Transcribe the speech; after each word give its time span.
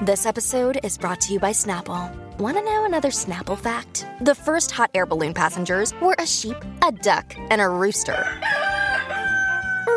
This 0.00 0.26
episode 0.26 0.78
is 0.84 0.96
brought 0.96 1.20
to 1.22 1.32
you 1.32 1.40
by 1.40 1.50
Snapple. 1.50 2.08
Want 2.38 2.56
to 2.56 2.62
know 2.62 2.84
another 2.84 3.08
Snapple 3.08 3.58
fact? 3.58 4.06
The 4.20 4.32
first 4.32 4.70
hot 4.70 4.92
air 4.94 5.06
balloon 5.06 5.34
passengers 5.34 5.92
were 6.00 6.14
a 6.20 6.24
sheep, 6.26 6.54
a 6.86 6.92
duck, 6.92 7.34
and 7.50 7.60
a 7.60 7.68
rooster. 7.68 8.24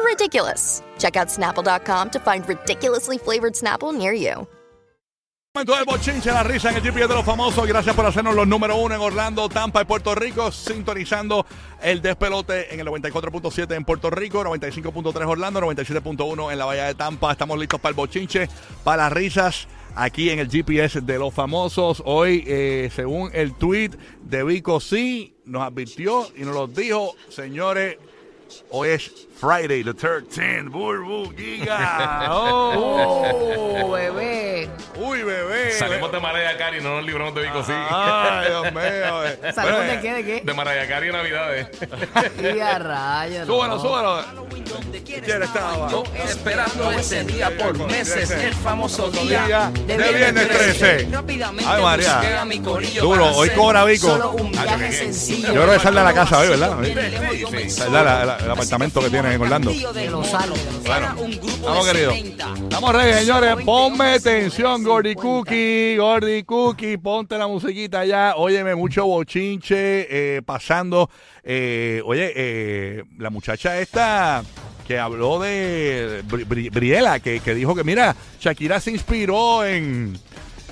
Ridiculous. 0.03 0.81
Check 0.97 1.17
out 1.17 1.27
snapple.com 1.27 2.09
to 2.09 2.19
find 2.19 2.49
ridiculously 2.49 3.19
flavored 3.19 3.53
Snapple 3.53 3.95
near 3.95 4.11
you. 4.11 4.47
Momento 5.53 5.75
del 5.75 5.85
bochinche, 5.85 6.31
la 6.31 6.43
risa 6.43 6.71
en 6.71 6.77
el 6.77 6.81
GPS 6.81 7.07
de 7.07 7.13
los 7.13 7.25
famosos. 7.25 7.67
Gracias 7.67 7.95
por 7.95 8.05
hacernos 8.05 8.33
los 8.33 8.47
número 8.47 8.77
uno 8.77 8.95
en 8.95 9.01
Orlando, 9.01 9.49
Tampa 9.49 9.83
y 9.83 9.85
Puerto 9.85 10.15
Rico. 10.15 10.51
Sintonizando 10.51 11.45
el 11.79 12.01
despelote 12.01 12.73
en 12.73 12.79
el 12.79 12.87
94.7 12.87 13.75
en 13.75 13.85
Puerto 13.85 14.09
Rico, 14.09 14.43
95.3 14.43 15.27
Orlando, 15.27 15.61
97.1 15.61 16.51
en 16.51 16.57
la 16.57 16.65
Bahía 16.65 16.85
de 16.85 16.95
Tampa. 16.95 17.33
Estamos 17.33 17.59
listos 17.59 17.79
para 17.79 17.91
el 17.91 17.95
bochinche, 17.95 18.49
para 18.83 19.03
las 19.03 19.13
risas 19.13 19.67
aquí 19.95 20.29
en 20.29 20.39
el 20.39 20.49
GPS 20.49 21.01
de 21.01 21.17
los 21.17 21.33
famosos. 21.33 22.01
Hoy, 22.05 22.43
eh, 22.47 22.89
según 22.93 23.29
el 23.33 23.53
tweet 23.53 23.91
de 24.23 24.43
Vico 24.43 24.79
C, 24.79 25.33
nos 25.45 25.63
advirtió 25.63 26.27
y 26.35 26.41
nos 26.41 26.55
lo 26.55 26.67
dijo, 26.67 27.15
señores. 27.29 27.97
Hoy 28.69 28.89
es 28.89 29.27
Friday 29.41 29.81
the 29.83 29.91
13th, 29.93 30.69
Burbu 30.69 31.33
Giga. 31.35 32.27
Oh. 32.29 33.81
Oh, 33.83 33.91
bebé. 33.91 34.69
Uy, 34.95 35.23
bebé. 35.23 35.71
Salimos 35.71 36.11
de 36.11 36.19
Mariah 36.19 36.55
Carey 36.57 36.79
no 36.81 36.97
nos 36.97 37.05
libramos 37.05 37.33
de 37.33 37.41
Vico, 37.41 37.63
sí. 37.63 37.71
Ay, 37.73 38.47
Dios 38.49 38.71
mío. 38.71 39.25
eh. 39.25 39.39
¿Salimos 39.55 39.77
Bueno, 39.79 39.93
de 39.93 40.01
qué? 40.01 40.13
¿De 40.13 40.23
qué? 40.25 40.41
De 40.45 40.53
Mariah 40.53 40.87
Carey 40.87 41.09
en 41.09 41.15
Navidades. 41.15 41.67
Y 42.55 42.59
a 42.59 42.77
rayos. 42.79 43.47
no. 43.47 43.53
Súbalo, 43.55 43.79
súbalo. 43.79 44.25
¿Quién 45.05 45.41
estaba? 45.43 45.89
Esperando 46.23 46.91
ese 46.91 47.23
día 47.23 47.51
por 47.57 47.77
meses, 47.87 48.29
el 48.31 48.53
famoso 48.53 49.09
Día 49.09 49.71
de 49.87 49.97
viernes 49.97 50.47
13. 50.47 51.07
Rápidamente 51.11 51.65
Ay, 51.67 51.81
María. 51.81 52.19
a 52.41 52.45
Duro, 53.01 53.25
hoy 53.35 53.49
cobra 53.49 53.83
Vico. 53.85 54.07
solo 54.07 54.31
un 54.31 54.51
Ah, 54.57 54.63
viaje 54.63 54.87
qué- 54.89 54.93
sencillo. 54.95 55.47
Yo 55.53 55.61
creo 55.63 55.73
que 55.73 55.79
sale 55.79 55.99
de 55.99 56.05
la 56.05 56.13
casa 56.13 56.39
hoy, 56.39 56.47
¿verdad? 56.49 56.77
Sí, 56.83 57.69
Sale 57.69 57.99
el 58.45 58.51
apartamento 58.51 59.01
que 59.01 59.09
tiene 59.09 59.30
en 59.35 59.41
Orlando. 59.41 59.71
De 59.71 60.09
los 60.09 60.27
salos. 60.27 60.59
Bueno, 60.85 61.15
vamos, 61.63 61.87
querido. 61.87 62.13
Vamos, 62.69 62.95
Reyes, 62.95 63.17
señores. 63.19 63.55
Ponme 63.65 64.13
atención, 64.13 64.83
Gordy 64.83 65.15
Cookie. 65.15 65.95
Gordy 65.97 66.43
Cookie, 66.43 66.97
ponte 66.97 67.37
la 67.37 67.47
musiquita 67.47 68.05
ya. 68.05 68.33
Óyeme, 68.37 68.75
mucho 68.75 69.05
bochinche 69.05 70.07
eh, 70.37 70.41
pasando. 70.43 71.09
Eh, 71.43 72.01
oye, 72.05 72.31
eh, 72.35 73.03
la 73.17 73.29
muchacha 73.29 73.79
esta 73.79 74.43
que 74.87 74.99
habló 74.99 75.39
de 75.39 76.23
Bri- 76.27 76.45
Bri- 76.45 76.71
Briela, 76.71 77.19
que, 77.19 77.39
que 77.39 77.55
dijo 77.55 77.73
que, 77.75 77.83
mira, 77.83 78.15
Shakira 78.39 78.79
se 78.79 78.91
inspiró 78.91 79.63
en, 79.65 80.17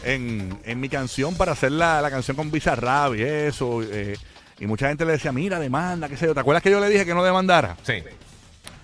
en, 0.03 0.59
en 0.65 0.79
mi 0.79 0.89
canción 0.89 1.35
para 1.35 1.53
hacer 1.53 1.71
la, 1.71 2.01
la 2.01 2.09
canción 2.09 2.35
con 2.35 2.51
Bizarrap 2.51 3.15
y 3.15 3.21
eso. 3.21 3.81
eh, 3.83 4.17
y 4.59 4.65
mucha 4.67 4.89
gente 4.89 5.05
le 5.05 5.13
decía, 5.13 5.31
mira, 5.31 5.57
demanda, 5.57 6.09
qué 6.09 6.17
sé 6.17 6.25
yo. 6.25 6.33
¿Te 6.33 6.41
acuerdas 6.41 6.61
que 6.61 6.69
yo 6.71 6.81
le 6.81 6.89
dije 6.89 7.05
que 7.05 7.13
no 7.13 7.23
demandara? 7.23 7.77
Sí. 7.83 7.93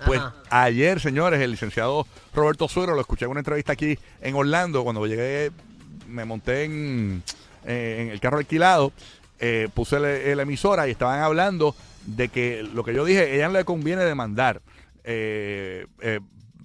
Pues 0.06 0.20
Ajá. 0.20 0.36
ayer, 0.50 1.00
señores, 1.00 1.42
el 1.42 1.52
licenciado 1.52 2.06
Roberto 2.34 2.68
Suero 2.68 2.94
lo 2.94 3.02
escuché 3.02 3.26
en 3.26 3.32
una 3.32 3.40
entrevista 3.40 3.74
aquí 3.74 3.98
en 4.22 4.36
Orlando. 4.36 4.84
Cuando 4.84 5.06
llegué, 5.08 5.52
me 6.08 6.26
monté 6.26 6.64
en, 6.66 7.24
eh, 7.66 7.98
en 8.02 8.10
el 8.10 8.20
carro 8.20 8.38
alquilado, 8.38 8.94
eh, 9.40 9.68
puse 9.74 10.00
la 10.00 10.42
emisora 10.42 10.88
y 10.88 10.92
estaban 10.92 11.22
hablando 11.22 11.76
de 12.06 12.30
que 12.30 12.64
lo 12.64 12.84
que 12.84 12.94
yo 12.94 13.06
dije, 13.06 13.36
ella 13.36 13.48
no 13.48 13.54
le 13.54 13.66
conviene 13.66 14.04
demandar. 14.04 14.62
Eh, 15.04 15.86
eh, 16.02 16.20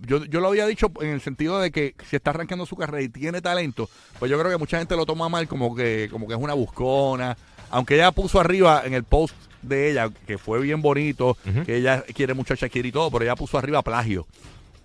yo, 0.06 0.24
yo 0.24 0.40
lo 0.40 0.48
había 0.48 0.66
dicho 0.66 0.90
en 1.00 1.08
el 1.08 1.20
sentido 1.20 1.60
de 1.60 1.70
que 1.70 1.94
si 2.08 2.16
está 2.16 2.30
arrancando 2.30 2.64
su 2.66 2.76
carrera 2.76 3.02
y 3.02 3.08
tiene 3.08 3.42
talento, 3.42 3.88
pues 4.18 4.30
yo 4.30 4.38
creo 4.38 4.50
que 4.50 4.56
mucha 4.56 4.78
gente 4.78 4.96
lo 4.96 5.04
toma 5.04 5.28
mal 5.28 5.46
como 5.46 5.74
que, 5.74 6.08
como 6.10 6.26
que 6.26 6.34
es 6.34 6.40
una 6.40 6.54
buscona. 6.54 7.36
Aunque 7.70 7.94
ella 7.94 8.10
puso 8.10 8.40
arriba 8.40 8.82
en 8.84 8.94
el 8.94 9.04
post 9.04 9.34
de 9.62 9.90
ella, 9.90 10.10
que 10.26 10.38
fue 10.38 10.60
bien 10.60 10.80
bonito, 10.82 11.36
que 11.66 11.76
ella 11.76 12.02
quiere 12.14 12.34
mucho 12.34 12.54
a 12.54 12.56
Shakira 12.56 12.88
y 12.88 12.92
todo, 12.92 13.10
pero 13.10 13.24
ella 13.24 13.36
puso 13.36 13.58
arriba 13.58 13.82
plagio. 13.82 14.26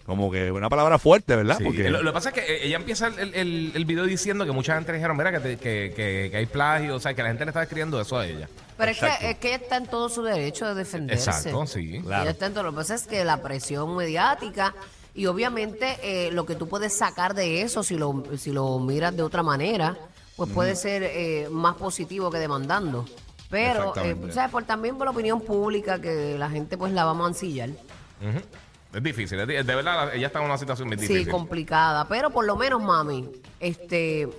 Como 0.05 0.29
que 0.31 0.51
una 0.51 0.69
palabra 0.69 0.99
fuerte, 0.99 1.35
¿verdad? 1.35 1.57
Sí, 1.57 1.63
Porque 1.63 1.89
Lo, 1.89 2.03
lo 2.03 2.11
que 2.11 2.13
pasa 2.13 2.29
es 2.29 2.35
que 2.35 2.41
eh, 2.41 2.67
ella 2.67 2.75
empieza 2.77 3.07
el, 3.07 3.33
el, 3.33 3.71
el 3.73 3.85
video 3.85 4.05
diciendo 4.05 4.45
que 4.45 4.51
mucha 4.51 4.75
gente 4.75 4.91
le 4.91 4.99
dijeron, 4.99 5.17
mira, 5.17 5.31
que, 5.31 5.39
te- 5.39 5.57
que, 5.57 5.93
que, 5.95 6.27
que 6.29 6.37
hay 6.37 6.45
plagio, 6.45 6.95
o 6.95 6.99
sea, 6.99 7.15
que 7.15 7.23
la 7.23 7.29
gente 7.29 7.43
le 7.43 7.49
está 7.49 7.63
escribiendo 7.63 7.99
eso 7.99 8.15
a 8.19 8.27
ella. 8.27 8.47
Pero 8.77 8.91
es 8.91 8.99
que, 8.99 9.07
es 9.31 9.37
que 9.39 9.47
ella 9.47 9.55
está 9.57 9.77
en 9.77 9.87
todo 9.87 10.07
su 10.09 10.21
derecho 10.21 10.67
de 10.67 10.75
defenderse. 10.75 11.31
Exacto, 11.31 11.65
sí. 11.65 11.95
Ella 12.05 12.29
está 12.29 12.45
en 12.45 12.53
todo. 12.53 12.65
Lo 12.65 12.71
que 12.71 12.75
pasa 12.75 12.93
es 12.93 13.07
que 13.07 13.25
la 13.25 13.41
presión 13.41 13.95
mediática 13.97 14.75
y 15.15 15.25
obviamente 15.25 15.97
eh, 16.03 16.29
lo 16.31 16.45
que 16.45 16.53
tú 16.53 16.67
puedes 16.69 16.95
sacar 16.95 17.33
de 17.33 17.61
eso, 17.63 17.81
si 17.81 17.95
lo, 17.97 18.23
si 18.37 18.51
lo 18.51 18.77
miras 18.77 19.15
de 19.17 19.23
otra 19.23 19.41
manera, 19.41 19.97
pues 20.35 20.51
puede 20.51 20.75
ser 20.75 21.01
eh, 21.01 21.47
más 21.49 21.77
positivo 21.77 22.29
que 22.29 22.37
demandando. 22.37 23.05
Pero, 23.49 23.93
eh. 24.03 24.15
Por, 24.51 24.63
también 24.63 24.97
por 24.97 25.05
la 25.05 25.11
opinión 25.11 25.39
pública 25.41 25.99
que 26.01 26.37
la 26.37 26.49
gente 26.49 26.77
pues 26.77 26.91
la 26.93 27.05
va 27.05 27.11
a 27.11 27.15
mancillar. 27.15 27.69
Es 28.93 29.03
difícil, 29.03 29.39
es 29.39 29.47
di- 29.47 29.55
de 29.55 29.63
verdad, 29.75 30.13
ella 30.15 30.27
está 30.27 30.39
en 30.39 30.45
una 30.45 30.57
situación 30.57 30.87
muy 30.87 30.97
Sí, 30.97 31.07
difícil. 31.07 31.29
complicada. 31.29 32.07
Pero 32.07 32.29
por 32.29 32.45
lo 32.45 32.55
menos, 32.55 32.81
mami, 32.81 33.29
este, 33.59 34.29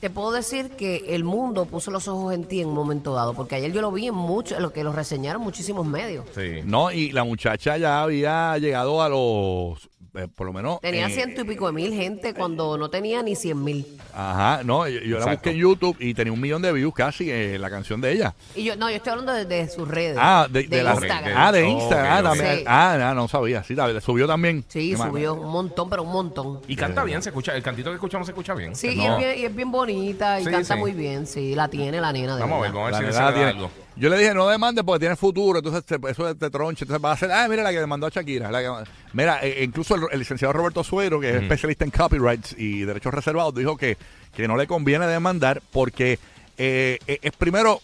te 0.00 0.10
puedo 0.10 0.30
decir 0.30 0.70
que 0.70 1.14
el 1.14 1.24
mundo 1.24 1.64
puso 1.66 1.90
los 1.90 2.06
ojos 2.06 2.32
en 2.32 2.44
ti 2.44 2.60
en 2.60 2.68
un 2.68 2.74
momento 2.74 3.12
dado. 3.14 3.34
Porque 3.34 3.56
ayer 3.56 3.72
yo 3.72 3.80
lo 3.82 3.90
vi 3.90 4.06
en 4.06 4.14
mucho, 4.14 4.58
lo 4.60 4.72
que 4.72 4.84
lo 4.84 4.92
reseñaron 4.92 5.42
muchísimos 5.42 5.84
medios. 5.86 6.24
Sí. 6.34 6.60
no, 6.64 6.92
y 6.92 7.10
la 7.10 7.24
muchacha 7.24 7.76
ya 7.78 8.02
había 8.02 8.56
llegado 8.58 9.02
a 9.02 9.08
los, 9.08 9.88
eh, 10.16 10.28
por 10.34 10.46
lo 10.46 10.52
menos... 10.52 10.80
Tenía 10.80 11.06
eh, 11.06 11.10
ciento 11.10 11.42
y 11.42 11.44
pico 11.44 11.66
de 11.66 11.72
mil 11.72 11.92
gente 11.92 12.34
cuando 12.34 12.76
no 12.78 12.88
tenía 12.90 13.22
ni 13.22 13.36
cien 13.36 13.62
mil. 13.62 13.86
Ajá, 14.14 14.62
no, 14.64 14.88
yo, 14.88 15.00
yo 15.00 15.18
la 15.18 15.26
busqué 15.32 15.50
en 15.50 15.56
YouTube 15.56 15.96
y 16.00 16.14
tenía 16.14 16.32
un 16.32 16.40
millón 16.40 16.62
de 16.62 16.72
views 16.72 16.94
casi 16.94 17.30
eh, 17.30 17.58
la 17.58 17.68
canción 17.70 18.00
de 18.00 18.12
ella. 18.12 18.34
Y 18.54 18.64
yo, 18.64 18.76
no, 18.76 18.88
yo 18.90 18.96
estoy 18.96 19.10
hablando 19.12 19.32
de, 19.32 19.44
de 19.44 19.68
sus 19.68 19.86
redes. 19.88 20.16
Ah, 20.20 20.46
de, 20.50 20.64
de 20.64 20.82
la 20.82 20.92
Instagram. 20.94 21.32
Ah, 21.36 21.52
de 21.52 21.68
Instagram. 21.68 22.24
también. 22.24 22.56
Sí. 22.58 22.64
Ah, 22.66 22.96
no, 22.98 23.14
no 23.14 23.28
sabía. 23.28 23.62
Sí, 23.62 23.74
la- 23.74 24.00
subió 24.00 24.26
también. 24.26 24.64
Sí, 24.68 24.96
subió 24.96 25.34
un 25.34 25.50
montón, 25.50 25.88
pero 25.90 26.02
un 26.02 26.12
montón. 26.12 26.60
Y 26.68 26.76
canta 26.76 27.04
bien, 27.04 27.22
se 27.22 27.28
escucha, 27.30 27.54
el 27.54 27.62
cantito 27.62 27.90
que 27.90 27.96
escuchamos 27.96 28.26
se 28.26 28.32
escucha 28.32 28.54
bien. 28.54 28.74
Sí, 28.74 28.88
y, 28.88 29.04
es 29.04 29.16
bien, 29.18 29.38
y 29.38 29.44
es 29.44 29.54
bien 29.54 29.70
bonita 29.70 30.40
y 30.40 30.44
Sí, 30.44 30.50
canta 30.50 30.74
sí. 30.74 30.80
muy 30.80 30.92
bien. 30.92 31.26
Sí, 31.26 31.54
la 31.54 31.68
tiene 31.68 32.00
la 32.00 32.12
nena. 32.12 32.36
De 32.36 32.40
Vamos 32.40 32.58
a 32.58 32.62
ver, 32.62 32.72
vamos 32.72 32.88
a 32.88 32.90
La 32.92 32.98
ver 33.00 33.12
si 33.12 33.18
nena 33.18 33.32
se 33.32 33.38
le 33.38 33.44
algo. 33.44 33.70
Yo 33.96 34.10
le 34.10 34.18
dije, 34.18 34.34
no 34.34 34.46
demandes 34.46 34.84
porque 34.84 35.00
tiene 35.00 35.16
futuro, 35.16 35.58
entonces 35.60 35.84
te- 35.84 36.10
eso 36.10 36.34
te 36.36 36.50
tronche. 36.50 36.84
Entonces 36.84 37.02
va 37.04 37.12
a 37.12 37.16
ser, 37.16 37.32
ah, 37.32 37.46
mira 37.48 37.62
la 37.62 37.70
que 37.72 37.80
demandó 37.80 38.06
a 38.06 38.10
Shakira. 38.10 38.50
la 38.50 38.60
que- 38.60 38.90
mira, 39.14 39.38
eh, 39.42 39.64
incluso 39.64 39.94
el, 39.94 40.02
el 40.12 40.18
licenciado 40.18 40.52
Roberto 40.52 40.84
Suero, 40.84 41.18
que 41.18 41.30
es 41.30 41.36
especialista 41.42 41.84
en 41.84 41.90
copyrights 41.90 42.54
y 42.58 42.80
derechos 42.82 43.14
reservados, 43.14 43.54
dijo 43.54 43.76
que, 43.76 43.96
que 44.34 44.46
no 44.46 44.56
le 44.58 44.66
conviene 44.66 45.06
demandar 45.06 45.62
porque 45.72 46.18
eh, 46.58 46.98
eh, 47.06 47.18
es 47.22 47.32
primero, 47.32 47.80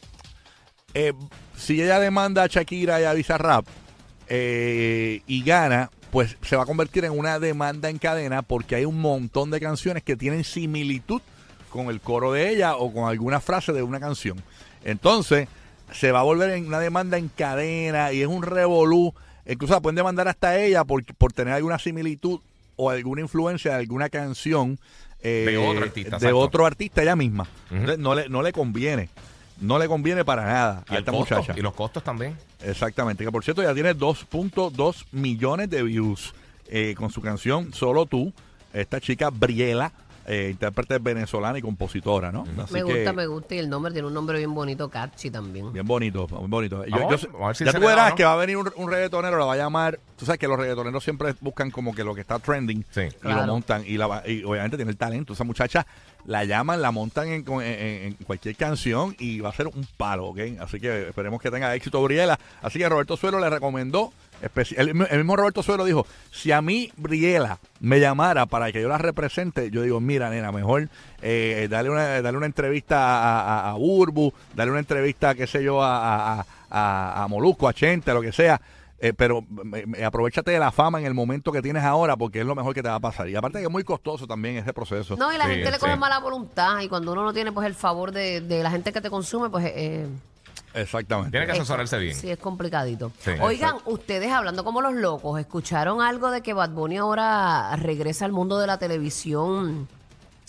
eh, 0.95 1.15
si 1.57 1.81
ella 1.81 1.99
demanda 1.99 2.43
a 2.43 2.47
Shakira 2.47 3.01
y 3.01 3.05
a 3.05 3.15
Bizarrap 3.15 3.65
eh, 4.29 5.23
y 5.27 5.43
gana, 5.43 5.91
pues 6.11 6.37
se 6.43 6.57
va 6.57 6.65
a 6.65 6.67
convertir 6.67 7.05
en 7.07 7.19
una 7.19 7.39
demanda 7.39 7.89
en 7.89 7.99
cadena 7.99 8.43
porque 8.43 8.75
hay 8.77 8.85
un 8.85 9.01
montón 9.01 9.51
de 9.51 9.61
canciones 9.61 10.03
que 10.03 10.17
tienen 10.17 10.45
similitud 10.45 11.23
con 11.71 11.87
el 11.89 12.01
coro 12.03 12.33
de 12.33 12.51
ella 12.51 12.77
o 12.77 12.93
con 12.93 13.09
alguna 13.09 13.41
frase 13.41 13.73
de 13.73 13.83
una 13.83 13.99
canción. 13.99 14.43
Entonces, 14.85 15.49
se 15.93 16.13
va 16.13 16.21
a 16.21 16.23
volver 16.23 16.51
en 16.51 16.67
una 16.67 16.81
demanda 16.81 17.19
en 17.19 17.29
cadena 17.29 18.13
y 18.13 18.23
es 18.23 18.29
un 18.29 18.43
revolú. 18.43 19.15
Incluso 19.47 19.75
la 19.75 19.81
pueden 19.81 19.97
demandar 19.97 20.29
hasta 20.29 20.59
ella 20.59 20.85
por, 20.85 21.05
por 21.17 21.33
tener 21.33 21.55
alguna 21.55 21.79
similitud 21.79 22.41
o 22.77 22.91
alguna 22.91 23.21
influencia 23.23 23.73
de 23.73 23.79
alguna 23.79 24.09
canción 24.09 24.79
eh, 25.21 25.45
De 25.47 25.57
otro 25.57 25.85
artista, 25.85 26.11
de 26.11 26.17
exacto. 26.17 26.39
otro 26.39 26.67
artista 26.67 27.03
ella 27.03 27.17
misma. 27.17 27.47
Entonces, 27.71 27.99
no, 27.99 28.15
le, 28.15 28.29
no 28.29 28.43
le 28.43 28.53
conviene. 28.53 29.09
No 29.61 29.79
le 29.79 29.87
conviene 29.87 30.25
para 30.25 30.45
nada 30.45 30.85
a 30.89 30.99
esta 30.99 31.13
costo, 31.13 31.37
muchacha. 31.37 31.55
y 31.57 31.63
los 31.63 31.75
costos 31.75 32.03
también. 32.03 32.37
Exactamente, 32.65 33.25
que 33.25 33.31
por 33.31 33.45
cierto 33.45 33.63
ya 33.63 33.73
tiene 33.75 33.95
2.2 33.95 35.05
millones 35.13 35.71
de 35.71 35.83
views 35.85 36.35
eh, 36.69 36.95
con 36.97 37.11
su 37.11 37.21
canción 37.21 37.73
Solo 37.73 38.07
tú, 38.07 38.33
esta 38.73 39.01
chica 39.01 39.31
Briela, 39.31 39.93
eh, 40.27 40.49
intérprete 40.53 40.99
venezolana 40.99 41.59
y 41.59 41.63
compositora, 41.63 42.31
¿no? 42.33 42.45
Así 42.63 42.73
Me 42.75 42.85
que, 42.85 42.95
gusta, 42.95 43.13
me 43.13 43.27
gusta. 43.27 43.55
Y 43.55 43.59
el 43.59 43.69
nombre 43.69 43.93
tiene 43.93 44.07
un 44.09 44.15
nombre 44.15 44.39
bien 44.39 44.55
bonito, 44.55 44.89
catchy 44.89 45.31
también. 45.31 45.73
Bien 45.73 45.87
bonito, 45.87 46.27
muy 46.29 46.49
bonito. 46.49 46.85
Yo- 46.87 46.91
Vamos, 46.97 47.11
yo 47.11 47.19
sé- 47.19 47.27
vamos 47.29 47.43
a 47.43 47.47
ver 47.49 47.57
si 47.57 47.65
ya 47.65 47.73
tú 47.73 47.81
da, 47.81 47.87
verás 47.89 48.11
¿no? 48.11 48.17
que 48.17 48.25
va 48.25 48.33
a 48.33 48.37
venir 48.37 48.57
un, 48.57 48.71
un 48.77 48.91
reggaetonero, 48.91 49.39
la 49.39 49.45
va 49.45 49.55
a 49.55 49.57
llamar. 49.57 49.99
Tú 50.17 50.25
sabes 50.27 50.39
que 50.39 50.47
los 50.49 50.59
reggaetoneros 50.59 51.03
siempre 51.03 51.35
buscan 51.41 51.71
como 51.71 51.95
que 51.95 52.05
lo 52.05 52.15
que 52.15 52.21
está 52.21 52.39
trending 52.39 52.85
Sí. 52.91 53.01
y 53.03 53.11
Claro. 53.11 53.47
lo 53.47 53.53
montan. 53.55 53.83
Y, 53.87 53.97
la, 53.97 54.07
va- 54.07 54.23
y 54.29 54.45
obviamente 54.45 54.77
tiene 54.77 54.91
el 54.93 54.97
talento. 54.97 55.33
Esa 55.33 55.45
muchacha 55.45 55.87
la 56.25 56.45
llaman, 56.45 56.81
la 56.81 56.93
montan 56.93 57.27
en, 57.29 57.45
en- 57.49 57.63
en 58.07 58.15
cualquier 58.25 58.55
canción 58.55 59.17
y 59.19 59.41
va 59.41 59.49
a 59.49 59.53
ser 59.53 59.67
un 59.67 59.87
palo, 59.97 60.27
¿ok? 60.27 60.39
Así 60.61 60.79
que 60.79 61.09
esperemos 61.09 61.41
que 61.43 61.51
tenga 61.51 61.75
éxito 61.75 62.01
Briela. 62.03 62.39
Así 62.63 62.79
que 62.79 62.89
Roberto 62.89 63.17
Suelo 63.17 63.41
le 63.41 63.51
recomendó. 63.51 64.13
El, 64.77 64.89
el 64.89 65.19
mismo 65.19 65.37
Roberto 65.37 65.63
Suelo 65.63 65.85
dijo: 65.85 66.07
Si 66.31 66.51
a 66.53 66.61
mí 66.63 66.91
Briela 66.97 67.59
me 67.81 68.01
llamara 68.01 68.47
para 68.47 68.71
que 68.73 68.83
yo 68.83 68.89
la 68.89 68.99
represente, 68.99 69.71
yo 69.71 69.83
digo: 69.83 70.01
Mira, 70.01 70.31
nena, 70.31 70.51
mejor 70.53 70.89
eh, 71.23 71.69
dale, 71.71 71.91
una, 71.91 72.21
dale 72.23 72.37
una 72.37 72.47
entrevista 72.47 72.99
a, 72.99 73.69
a, 73.69 73.71
a 73.71 73.75
Burbu, 73.75 74.33
dale 74.55 74.71
una 74.71 74.81
entrevista, 74.81 75.35
qué 75.35 75.47
sé 75.47 75.63
yo, 75.63 75.83
a, 75.83 76.41
a, 76.41 76.47
a, 76.71 77.23
a 77.25 77.29
Molusco, 77.29 77.69
a 77.69 77.73
Chente, 77.73 78.13
lo 78.13 78.21
que 78.23 78.33
sea. 78.33 78.61
Eh, 79.05 79.13
pero 79.13 79.43
me- 79.49 79.85
me- 79.85 80.05
aprovechate 80.05 80.53
de 80.53 80.61
la 80.61 80.71
fama 80.71 81.01
en 81.01 81.07
el 81.07 81.13
momento 81.15 81.51
que 81.51 81.61
tienes 81.61 81.83
ahora 81.83 82.17
porque 82.17 82.39
es 82.39 82.47
lo 82.47 82.55
mejor 82.55 82.73
que 82.73 82.83
te 82.85 82.89
va 82.89 82.95
a 82.95 83.01
pasar. 83.01 83.29
Y 83.29 83.35
aparte 83.35 83.59
que 83.59 83.65
es 83.65 83.71
muy 83.71 83.83
costoso 83.83 84.29
también 84.29 84.57
ese 84.59 84.73
proceso. 84.73 85.17
No, 85.17 85.33
y 85.33 85.39
la 85.39 85.47
Sí, 85.47 85.51
gente 85.55 85.71
le 85.73 85.77
sí. 85.77 85.81
coge 85.81 85.97
mala 85.97 86.21
voluntad. 86.21 86.79
Y 86.83 86.89
cuando 86.89 87.11
uno 87.13 87.25
no 87.25 87.33
tiene 87.33 87.51
pues 87.51 87.67
el 87.67 87.75
favor 87.75 88.13
de, 88.13 88.41
de 88.43 88.63
la 88.63 88.71
gente 88.71 88.93
que 88.93 89.01
te 89.01 89.11
consume, 89.11 89.51
pues 89.51 89.65
eh, 89.75 90.07
Exactamente. 90.75 91.31
Tiene 91.33 91.47
que 91.47 91.53
es- 91.53 91.59
asesorarse 91.59 91.99
bien. 91.99 92.15
Sí, 92.15 92.31
es 92.31 92.39
complicadito. 92.39 93.13
Sí, 93.21 93.33
Oigan, 93.41 93.77
ustedes 93.87 94.31
hablando 94.33 94.65
como 94.65 94.81
los 94.81 94.95
locos, 94.95 95.39
¿escucharon 95.41 96.01
algo 96.01 96.31
de 96.31 96.41
que 96.43 96.53
Bad 96.55 96.71
Bunny 96.71 96.97
ahora 96.99 97.75
regresa 97.77 98.25
al 98.25 98.33
mundo 98.33 98.59
de 98.59 98.67
la 98.67 98.79
televisión? 98.79 99.89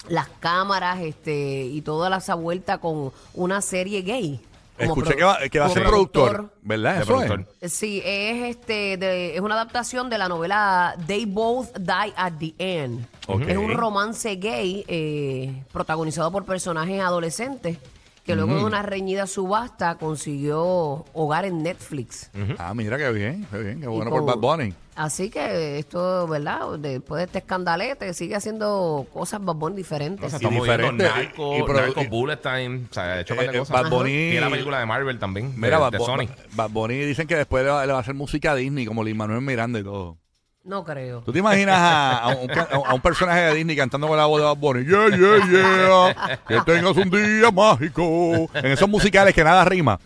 Las 0.10 0.28
cámaras 0.40 1.00
este 1.02 1.64
y 1.66 1.82
toda 1.82 2.16
esa 2.18 2.36
vuelta 2.36 2.78
con 2.80 3.12
una 3.34 3.62
serie 3.62 4.02
gay. 4.02 4.40
Como 4.78 4.96
Escuché 4.96 5.16
que 5.16 5.24
va, 5.24 5.38
que 5.52 5.60
va 5.60 5.68
a 5.68 5.70
ser 5.70 5.84
productor, 5.84 6.50
¿verdad? 6.64 7.02
Eso 7.04 7.22
es. 7.22 7.28
productor. 7.28 7.70
Sí, 7.70 8.02
es 8.04 8.56
este 8.56 8.98
de- 8.98 9.36
es 9.36 9.40
una 9.42 9.54
adaptación 9.54 10.10
de 10.10 10.18
la 10.18 10.28
novela 10.28 10.96
They 11.06 11.26
Both 11.26 11.78
Die 11.78 12.14
at 12.18 12.34
the 12.40 12.54
End. 12.58 13.06
Es 13.48 13.56
un 13.58 13.72
romance 13.76 14.36
gay 14.36 14.84
eh, 14.88 15.64
protagonizado 15.72 16.32
por 16.32 16.44
personajes 16.44 17.00
adolescentes 17.00 17.78
que 18.24 18.36
luego 18.36 18.56
de 18.56 18.64
una 18.64 18.82
reñida 18.82 19.28
subasta 19.28 19.96
consiguió 19.96 21.06
hogar 21.14 21.46
en 21.46 21.62
Netflix. 21.64 22.30
Ah, 22.58 22.74
mira 22.74 22.98
qué 22.98 23.12
bien, 23.12 23.46
qué 23.52 23.58
bien, 23.60 23.82
qué 23.82 23.88
bueno 23.88 24.10
con- 24.12 24.26
por 24.26 24.36
Bad 24.40 24.58
Bunny. 24.58 24.74
Así 24.96 25.30
que 25.32 25.80
esto, 25.80 26.28
¿verdad? 26.28 26.78
Después 26.78 27.18
de 27.20 27.26
este 27.26 27.40
escandalete 27.40 28.14
sigue 28.14 28.36
haciendo 28.36 29.08
cosas 29.12 29.44
Bad 29.44 29.56
Bunny 29.56 29.74
O 29.74 29.78
diferentes. 29.78 30.30
sea, 30.30 30.40
Y 30.40 30.46
estamos 30.46 30.64
viendo 30.68 30.84
diferente, 30.94 31.04
Narco, 31.26 31.54
y- 31.56 31.58
y 31.58 31.62
produ- 31.64 31.74
Narco 31.82 32.02
y- 32.04 32.08
Bullet 32.08 32.38
Time, 32.38 32.82
o 32.90 32.94
sea, 32.94 33.04
ha 33.04 33.20
hecho 33.22 33.34
Eh, 33.34 33.38
par 33.38 33.46
de 33.48 33.56
eh, 33.56 33.60
cosas. 33.60 33.82
Bad 33.84 33.90
Bunny- 33.92 34.12
Y 34.36 34.40
la 34.40 34.50
película 34.50 34.80
de 34.80 34.86
Marvel 34.86 35.18
también, 35.20 35.52
Mira, 35.58 35.78
de, 35.78 35.82
Bad, 35.82 35.92
de 35.94 35.98
Bu- 35.98 36.06
Sony. 36.06 36.28
Bad 36.54 36.70
Bunny 36.70 36.96
dicen 37.00 37.26
que 37.28 37.36
después 37.36 37.64
le 37.66 37.72
va, 37.72 37.86
le 37.86 37.92
va 37.92 37.98
a 37.98 38.02
hacer 38.02 38.14
música 38.14 38.52
a 38.52 38.56
Disney, 38.56 38.86
como 38.86 39.04
Lin 39.04 39.18
Manuel 39.18 39.42
Miranda 39.42 39.80
y 39.80 39.84
todo. 39.84 40.18
No 40.64 40.84
creo. 40.86 41.20
¿Tú 41.22 41.34
te 41.34 41.40
imaginas 41.40 41.78
a, 41.78 42.18
a 42.20 42.28
un, 42.30 42.50
a 42.86 42.94
un 42.94 43.02
personaje 43.02 43.42
de 43.42 43.56
Disney 43.56 43.76
cantando 43.76 44.08
con 44.08 44.16
la 44.16 44.26
voz 44.26 44.40
de 44.40 44.46
Bad 44.46 44.56
Bunny? 44.58 44.86
Yeah, 44.86 45.10
yeah, 45.10 45.50
yeah. 45.50 46.40
Que 46.48 46.62
tengas 46.62 46.96
un 46.96 47.10
día 47.10 47.52
mágico. 47.52 48.50
En 48.54 48.68
esos 48.68 48.88
musicales 48.88 49.34
que 49.34 49.44
nada 49.44 49.66
rima. 49.66 50.00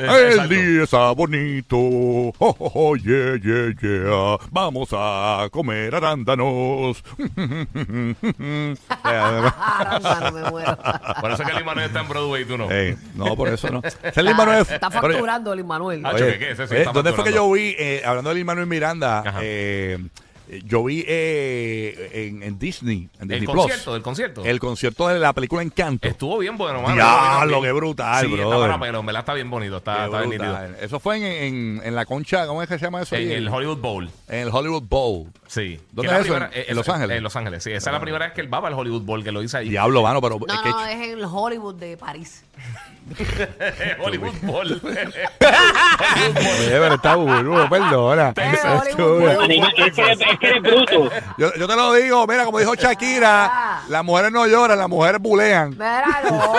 Eh, 0.00 0.30
El 0.38 0.48
día 0.48 0.84
está 0.84 1.10
bonito. 1.10 1.76
Oh, 1.76 2.32
oh, 2.38 2.56
oh, 2.74 2.94
yeah, 2.96 3.36
yeah, 3.42 3.74
yeah. 3.82 4.36
Vamos 4.52 4.90
a 4.92 5.48
comer 5.50 5.92
arándanos. 5.92 7.02
Me 9.08 10.50
muero. 10.50 10.78
Por 11.20 11.30
eso 11.32 11.42
que 11.44 11.50
el 11.52 11.64
Manuel 11.64 11.86
está 11.86 12.00
en 12.00 12.08
Broadway 12.08 12.42
y 12.42 12.44
tú 12.44 12.56
no. 12.56 12.70
Ey, 12.70 12.96
no, 13.14 13.34
por 13.36 13.48
eso 13.48 13.70
no. 13.70 13.82
Es 14.02 14.16
Lin 14.16 14.36
Manuel. 14.36 14.60
Está 14.68 14.88
pero- 14.88 15.02
facturando 15.02 15.52
el 15.52 15.64
Manuel. 15.64 16.02
Ah, 16.04 16.12
eh, 16.16 16.54
está 16.56 16.92
¿Dónde 16.92 17.12
fue 17.12 17.24
que 17.24 17.32
yo 17.32 17.50
vi, 17.50 17.74
eh, 17.78 18.02
hablando 18.04 18.30
de 18.30 18.36
Lin 18.36 18.46
Manuel 18.46 18.66
Miranda, 18.66 19.20
Ajá. 19.26 19.38
eh, 19.42 19.98
yo 20.64 20.84
vi 20.84 21.04
eh, 21.06 22.10
en, 22.28 22.42
en 22.42 22.58
Disney, 22.58 23.08
en 23.20 23.22
El 23.30 23.40
Disney 23.40 23.46
concierto, 23.46 23.84
Plus, 23.84 23.92
del 23.94 24.02
concierto. 24.02 24.44
el 24.44 24.60
concierto 24.60 25.08
de 25.08 25.18
la 25.18 25.32
película 25.32 25.62
Encanto. 25.62 26.08
Estuvo 26.08 26.38
bien 26.38 26.56
bueno, 26.56 26.80
mano. 26.82 26.94
Diablo, 26.94 27.60
Bien. 27.60 27.62
qué 27.64 27.72
brutal, 27.72 28.24
sí, 28.26 28.32
brother. 28.32 28.70
está 28.70 28.80
pelo, 28.80 29.00
en 29.00 29.06
verdad 29.06 29.20
está 29.20 29.34
bien 29.34 29.50
bonito, 29.50 29.76
está, 29.78 30.06
está 30.06 30.18
bien 30.20 30.30
nítido. 30.30 30.58
Eso 30.80 31.00
fue 31.00 31.16
en, 31.16 31.24
en, 31.24 31.80
en 31.84 31.94
la 31.94 32.06
concha, 32.06 32.46
¿cómo 32.46 32.62
es 32.62 32.68
que 32.68 32.78
se 32.78 32.84
llama 32.84 33.02
eso? 33.02 33.14
En 33.16 33.28
ahí? 33.28 33.32
el 33.34 33.48
Hollywood 33.48 33.78
Bowl. 33.78 34.10
En 34.28 34.38
el 34.40 34.48
Hollywood 34.50 34.82
Bowl. 34.88 35.26
Sí. 35.48 35.80
¿Dónde 35.92 36.12
es 36.12 36.18
eso? 36.20 36.22
primera- 36.34 36.46
¿En- 36.52 36.60
eh, 36.60 36.66
en 36.68 36.76
Los 36.76 36.86
esa- 36.86 36.94
Ángeles? 36.94 37.16
En 37.16 37.22
Los 37.24 37.34
Ángeles, 37.36 37.64
sí. 37.64 37.70
Esa 37.72 37.90
es 37.90 37.94
la 37.94 38.00
primera 38.00 38.26
vez 38.26 38.34
que 38.34 38.40
él 38.42 38.52
va 38.52 38.58
al 38.58 38.74
Hollywood 38.74 39.02
Bowl, 39.02 39.24
que 39.24 39.32
lo 39.32 39.42
hizo 39.42 39.58
ahí. 39.58 39.68
Diablo, 39.68 40.02
mano, 40.02 40.20
pero 40.20 40.38
No, 40.38 40.54
es 40.54 40.60
que 40.60 40.68
no, 40.70 40.84
es 40.86 40.94
en 40.96 41.18
el 41.18 41.24
Hollywood 41.24 41.74
de 41.74 41.96
París. 41.96 42.44
Hollywood 44.00 44.34
Bowl. 44.42 44.80
Pero 45.40 46.94
está 46.94 47.14
burro, 47.16 47.68
perdona. 47.70 48.28
Eh. 48.36 48.50
Es 48.52 48.60
que, 49.94 50.02
eres, 50.02 50.20
es 50.20 50.38
que 50.38 50.46
eres 50.48 50.62
bruto. 50.62 51.10
Yo, 51.38 51.54
yo 51.54 51.66
te 51.66 51.76
lo 51.76 51.92
digo, 51.94 52.26
mira, 52.26 52.44
como 52.44 52.58
dijo 52.58 52.74
Shakira, 52.74 53.80
las 53.88 54.04
mujeres 54.04 54.30
no 54.32 54.46
lloran, 54.46 54.78
las 54.78 54.88
mujeres 54.88 55.20
bulean. 55.20 55.70
Mira, 55.70 56.20
no, 56.28 56.52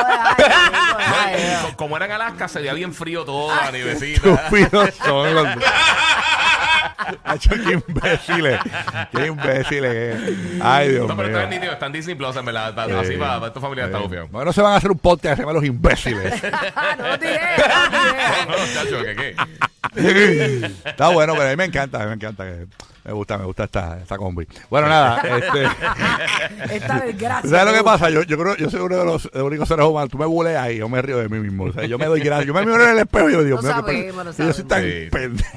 Como 1.77 1.95
era 1.97 2.05
en 2.07 2.11
Alaska, 2.13 2.47
se 2.47 2.59
veía 2.59 2.73
bien 2.73 2.93
frío 2.93 3.23
todo, 3.25 3.53
la 3.55 3.71
nivecita. 3.71 4.29
Estúpidos 4.29 4.95
son 5.05 5.33
los. 5.35 5.47
Hacho, 7.23 7.49
qué 7.51 7.73
imbéciles. 7.87 8.59
Qué 9.11 9.25
imbéciles. 9.27 10.17
Ay, 10.61 10.89
Dios 10.89 11.07
No, 11.07 11.15
pero 11.15 11.29
mío. 11.29 11.39
está 11.39 11.55
en 11.55 11.63
está 11.63 11.85
en 11.85 11.91
Disney 11.93 12.15
Plus, 12.15 12.35
en 12.35 12.45
verdad. 12.45 12.69
está- 12.69 12.85
Sí. 12.87 12.93
Así 12.93 13.17
para, 13.17 13.35
para 13.35 13.47
esta 13.47 13.59
familia 13.61 13.85
está 13.85 13.97
Sí. 13.97 14.03
bufiado. 14.03 14.27
Bueno, 14.27 14.53
se 14.53 14.61
van 14.61 14.73
a 14.73 14.75
hacer 14.77 14.91
un 14.91 14.99
podcast 14.99 15.23
que 15.33 15.35
se 15.37 15.41
llama 15.43 15.53
Los 15.53 15.63
Imbéciles. 15.65 16.43
no 16.97 17.07
lo 17.07 17.19
tiré, 17.19 17.39
no. 17.57 18.45
No, 18.45 18.57
no, 18.57 18.73
chacho, 18.73 19.03
¿qué 19.03 19.15
qué? 19.15 19.35
Está 20.89 21.09
bueno, 21.09 21.33
pero 21.33 21.47
a 21.47 21.49
mí 21.51 21.55
me 21.55 21.65
encanta, 21.65 21.97
a 21.97 22.01
mí 22.01 22.07
me 22.09 22.13
encanta. 22.15 22.45
Me 23.05 23.13
gusta, 23.13 23.37
me 23.37 23.45
gusta 23.45 23.63
esta, 23.63 23.99
esta 24.01 24.17
combi. 24.17 24.45
Bueno, 24.69 24.87
nada, 24.87 25.21
este. 25.39 26.75
Esta 26.75 26.99
desgracia. 26.99 27.49
¿Sabes 27.49 27.65
lo 27.65 27.77
que 27.77 27.83
pasa? 27.83 28.09
Yo, 28.09 28.23
yo 28.23 28.37
creo 28.37 28.55
yo 28.57 28.69
soy 28.69 28.81
uno 28.81 28.97
de 28.97 29.05
los, 29.05 29.23
de 29.23 29.39
los 29.39 29.47
únicos 29.47 29.67
seres 29.67 29.85
humanos. 29.85 30.09
Tú 30.09 30.17
me 30.17 30.25
buleas 30.25 30.71
y 30.71 30.77
yo 30.77 30.89
me 30.89 31.01
río 31.01 31.17
de 31.17 31.29
mí 31.29 31.39
mismo. 31.39 31.65
O 31.65 31.73
sea, 31.73 31.85
yo 31.85 31.97
me 31.97 32.05
doy 32.05 32.19
gracias. 32.19 32.47
Yo 32.47 32.53
me 32.53 32.61
miro 32.65 32.83
en 32.83 32.89
el 32.91 32.99
espejo 32.99 33.29
y 33.29 33.33
yo 33.33 33.43
digo, 33.43 33.57
Lo 33.57 33.61
Dios 33.63 33.75
mío, 33.75 33.85
qué 33.85 33.91
sabemos, 34.11 34.37
lo 34.37 34.45
yo 34.45 34.53
soy 34.53 34.63
tan. 34.65 34.83
Sí. 34.83 35.07
pendejo. 35.11 35.49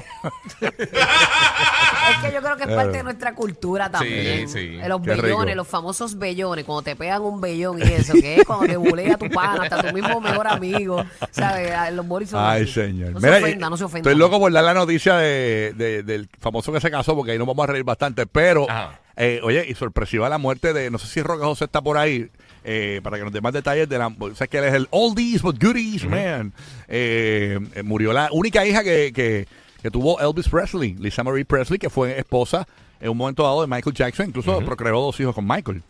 Es 0.61 2.17
que 2.29 2.33
yo 2.33 2.41
creo 2.41 2.57
que 2.57 2.63
es 2.63 2.69
parte 2.69 2.97
de 2.97 3.03
nuestra 3.03 3.33
cultura 3.33 3.89
también. 3.89 4.47
sí. 4.49 4.77
Eh, 4.81 4.87
Los 4.87 5.01
Qué 5.01 5.11
rico. 5.13 5.23
bellones, 5.23 5.55
los 5.55 5.67
famosos 5.67 6.17
bellones, 6.17 6.65
cuando 6.65 6.81
te 6.81 6.95
pegan 6.95 7.21
un 7.21 7.39
bellón 7.41 7.79
y 7.79 7.83
eso, 7.83 8.13
que 8.13 8.37
es 8.37 8.45
cuando 8.45 8.65
te 8.67 8.77
bulea 8.77 9.17
tu 9.17 9.29
pana, 9.29 9.63
hasta 9.63 9.81
tu 9.89 9.93
mismo 9.93 10.19
mejor 10.21 10.47
amigo. 10.47 11.03
¿Sabes? 11.31 11.71
Los 11.93 12.07
boris 12.07 12.29
son 12.29 12.43
Ay, 12.43 12.63
así. 12.63 12.71
señor. 12.73 13.11
No 13.11 13.19
Mira, 13.19 13.37
se 13.37 13.43
ofenda, 13.43 13.69
no 13.69 13.77
se 13.77 13.83
ofenda. 13.85 14.09
Estoy 14.09 14.19
loco 14.19 14.39
por 14.39 14.51
dar 14.51 14.63
la 14.63 14.73
noticia 14.73 15.15
de, 15.15 15.73
de- 15.75 16.03
del 16.03 16.29
famoso 16.39 16.71
que 16.71 16.79
se 16.81 16.91
casó, 16.91 17.15
porque 17.15 17.32
ahí 17.33 17.37
nos 17.39 17.47
vamos 17.47 17.63
a 17.67 17.71
reír 17.71 17.83
bastante. 17.83 18.25
Pero, 18.25 18.69
Ajá. 18.69 18.99
eh, 19.17 19.39
oye, 19.43 19.65
y 19.67 19.75
sorpresiva 19.75 20.29
la 20.29 20.37
muerte 20.37 20.73
de, 20.73 20.89
no 20.89 20.97
sé 20.97 21.07
si 21.07 21.21
Roque 21.21 21.43
José 21.43 21.65
está 21.65 21.81
por 21.81 21.97
ahí, 21.97 22.29
eh, 22.63 23.01
para 23.03 23.17
que 23.17 23.23
nos 23.23 23.33
dé 23.33 23.41
más 23.41 23.53
detalles 23.53 23.89
de 23.89 23.97
la. 23.97 24.07
O 24.07 24.35
sea, 24.35 24.47
que 24.47 24.57
él 24.59 24.63
es 24.65 24.73
el 24.73 24.87
oldies 24.91 25.41
but 25.41 25.61
goodies, 25.61 26.05
man. 26.05 26.53
Eh, 26.87 27.59
eh, 27.75 27.83
murió 27.83 28.13
la 28.13 28.29
única 28.31 28.65
hija 28.65 28.83
que, 28.83 29.11
que, 29.13 29.47
que 29.81 29.91
tuvo 29.91 30.19
Elvis 30.21 30.47
Presley, 30.47 30.95
Lisa 30.97 31.23
Marie 31.23 31.43
Presley, 31.45 31.77
que 31.79 31.89
fue 31.89 32.17
esposa 32.17 32.65
en 33.01 33.09
un 33.09 33.17
momento 33.17 33.43
dado 33.43 33.61
de 33.61 33.67
Michael 33.67 33.93
Jackson, 33.95 34.27
incluso 34.29 34.59
procreó 34.61 35.01
dos 35.01 35.19
hijos 35.19 35.35
con 35.35 35.45
Michael. 35.45 35.83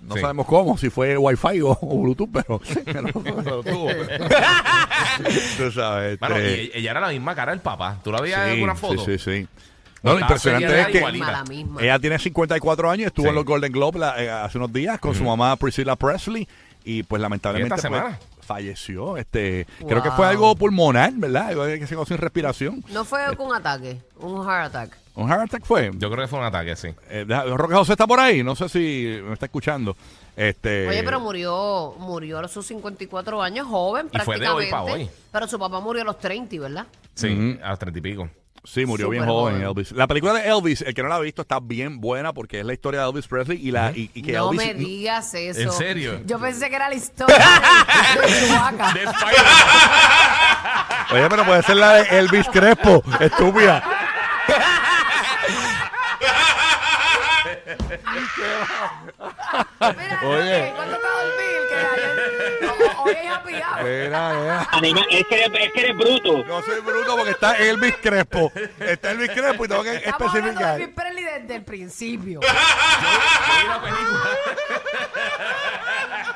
No 0.00 0.14
Sí. 0.14 0.20
sabemos 0.20 0.46
cómo, 0.46 0.78
si 0.78 0.90
fue 0.90 1.16
Wi-Fi 1.18 1.60
o, 1.62 1.76
o 1.80 2.02
Bluetooth, 2.02 2.30
pero, 2.32 2.60
pero 2.84 3.02
lo 3.42 3.62
tuvo. 3.64 3.88
Tú 5.56 5.72
sabes. 5.72 6.18
Bueno, 6.20 6.36
este- 6.36 6.62
y 6.64 6.70
ella 6.80 6.92
era 6.92 7.00
la 7.00 7.08
misma 7.08 7.34
cara 7.34 7.52
del 7.52 7.60
papá. 7.60 7.98
¿Tú 8.02 8.12
la 8.12 8.20
veías 8.20 8.40
en 8.40 8.46
Sí, 8.46 8.52
alguna 8.54 8.74
foto? 8.74 9.04
Sí, 9.04 9.18
sí, 9.18 9.40
sí. 9.40 9.48
No, 10.02 10.14
lo 10.14 10.20
impresionante 10.20 10.80
es 10.80 10.86
que 10.88 10.98
igualita. 10.98 11.44
Ella 11.80 11.98
tiene 11.98 12.18
54 12.18 12.90
años, 12.90 13.06
estuvo 13.08 13.24
Sí. 13.24 13.28
en 13.30 13.34
los 13.34 13.44
Golden 13.44 13.72
Globes 13.72 14.00
la- 14.00 14.22
eh, 14.22 14.30
hace 14.30 14.58
unos 14.58 14.72
días 14.72 14.98
con 15.00 15.14
su 15.14 15.24
mamá 15.24 15.56
Priscilla 15.56 15.96
Presley 15.96 16.46
y 16.84 17.02
pues 17.02 17.20
lamentablemente 17.20 17.74
esta 17.74 17.88
pues, 17.88 18.00
semana? 18.00 18.18
falleció. 18.42 19.16
Este, 19.16 19.66
creo 19.86 20.02
que 20.02 20.08
Wow. 20.08 20.16
fue 20.16 20.26
algo 20.26 20.56
pulmonar, 20.56 21.12
¿verdad? 21.14 21.48
Algo 21.48 21.64
que 21.66 21.80
se 21.80 21.88
quedó 21.94 22.06
sin 22.06 22.16
respiración. 22.18 22.82
No 22.92 23.04
fue 23.04 23.20
con 23.36 23.48
un 23.48 23.54
ataque, 23.54 24.00
un 24.20 24.44
heart 24.46 24.74
attack. 24.74 24.96
Un 25.14 25.28
heart 25.28 25.42
attack 25.42 25.64
fue. 25.64 25.90
Yo 25.94 26.10
creo 26.10 26.24
que 26.24 26.28
fue 26.28 26.38
un 26.38 26.44
ataque, 26.44 26.76
sí. 26.76 26.88
Eh, 27.10 27.24
deja- 27.26 27.44
Roque 27.44 27.74
José 27.74 27.92
está 27.92 28.06
por 28.06 28.20
ahí, 28.20 28.42
no 28.44 28.54
sé 28.54 28.68
si 28.68 29.20
me 29.24 29.32
está 29.34 29.46
escuchando. 29.46 29.96
Este, 30.36 30.88
Oye, 30.88 31.02
pero 31.02 31.18
murió, 31.18 31.94
murió 31.98 32.38
a 32.38 32.46
sus 32.46 32.64
54 32.66 33.42
años, 33.42 33.66
joven 33.66 34.08
Y 34.12 34.18
fue 34.20 34.38
de 34.38 34.48
hoy 34.48 34.66
prácticamente. 34.68 34.70
pa' 34.70 34.82
hoy. 34.82 35.10
Pero 35.32 35.48
su 35.48 35.58
papá 35.58 35.80
murió 35.80 36.02
a 36.02 36.04
los 36.04 36.18
30, 36.20 36.60
¿verdad? 36.60 36.86
Sí, 37.14 37.58
a 37.60 37.70
los 37.70 37.78
treinta 37.80 37.98
y 37.98 38.02
pico. 38.02 38.30
Sí, 38.68 38.84
murió 38.84 39.08
bien 39.08 39.24
joven, 39.24 39.54
joven. 39.54 39.66
Elvis. 39.66 39.92
La 39.92 40.06
película 40.06 40.34
de 40.34 40.46
Elvis, 40.46 40.82
el 40.82 40.92
que 40.92 41.02
no 41.02 41.08
la 41.08 41.14
ha 41.14 41.20
visto, 41.20 41.40
está 41.40 41.58
bien 41.58 42.02
buena 42.02 42.34
porque 42.34 42.60
es 42.60 42.66
la 42.66 42.74
historia 42.74 43.00
de 43.00 43.08
Elvis 43.08 43.26
Presley 43.26 43.58
y, 43.66 43.70
la, 43.70 43.92
y, 43.92 44.10
y 44.12 44.22
que 44.22 44.32
no 44.32 44.52
Elvis... 44.52 44.66
me 44.66 44.74
digas 44.74 45.32
eso. 45.32 45.60
¿En 45.60 45.72
serio? 45.72 46.20
Yo 46.26 46.38
pensé 46.38 46.68
que 46.68 46.76
era 46.76 46.90
la 46.90 46.94
historia 46.94 47.34
de, 47.34 48.20
de 48.26 48.46
Chewbacca. 48.46 48.92
De 48.92 49.06
Oye, 51.14 51.28
pero 51.30 51.44
puede 51.46 51.62
ser 51.62 51.76
la 51.76 51.94
de 51.94 52.18
Elvis 52.18 52.46
Crespo, 52.48 53.02
estúpida. 53.18 53.82
Mira, 59.80 60.20
Oye. 60.24 60.72
¿cuánto 60.76 60.96
a 60.96 61.22
dormir? 61.22 61.58
Que 61.70 62.37
Hoy 63.08 63.16
es 63.24 63.30
happy 63.30 63.54
hour. 63.54 63.84
Mira, 63.84 64.32
mira. 64.34 64.68
Anima- 64.72 65.06
es, 65.10 65.26
que 65.26 65.34
eres, 65.44 65.50
es 65.60 65.72
que 65.72 65.80
eres 65.80 65.96
bruto. 65.96 66.44
No 66.46 66.62
soy 66.62 66.80
bruto 66.80 67.16
porque 67.16 67.30
está 67.32 67.56
Elvis 67.56 67.94
Crespo. 68.02 68.52
Está 68.78 69.10
Elvis 69.12 69.30
Crespo 69.30 69.64
y 69.64 69.68
tengo 69.68 69.82
que 69.82 69.94
Estamos 69.96 70.34
hablando 70.34 70.60
de 70.60 70.64
especificar. 70.66 70.80
Elvis 70.80 70.94
Presley 70.94 71.24
desde 71.24 71.54
el 71.56 71.62
principio. 71.64 72.40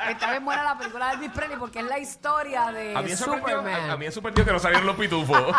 Está 0.08 0.30
bien 0.30 0.44
buena 0.44 0.62
la 0.64 0.76
película 0.78 1.08
de 1.08 1.14
Elvis 1.14 1.30
Presley 1.32 1.56
porque 1.58 1.78
es 1.80 1.86
la 1.86 1.98
historia 1.98 2.72
de 2.72 2.96
A 2.96 3.02
mí 3.02 3.10
me 3.10 3.16
sorprendió, 3.16 3.58
Superman. 3.58 3.90
a, 3.90 3.92
a 3.92 3.96
mí 3.96 4.04
me 4.06 4.10
sorprendió 4.12 4.44
que 4.44 4.52
no 4.52 4.58
salieron 4.58 4.86
los 4.86 4.96
pitufos. 4.96 5.42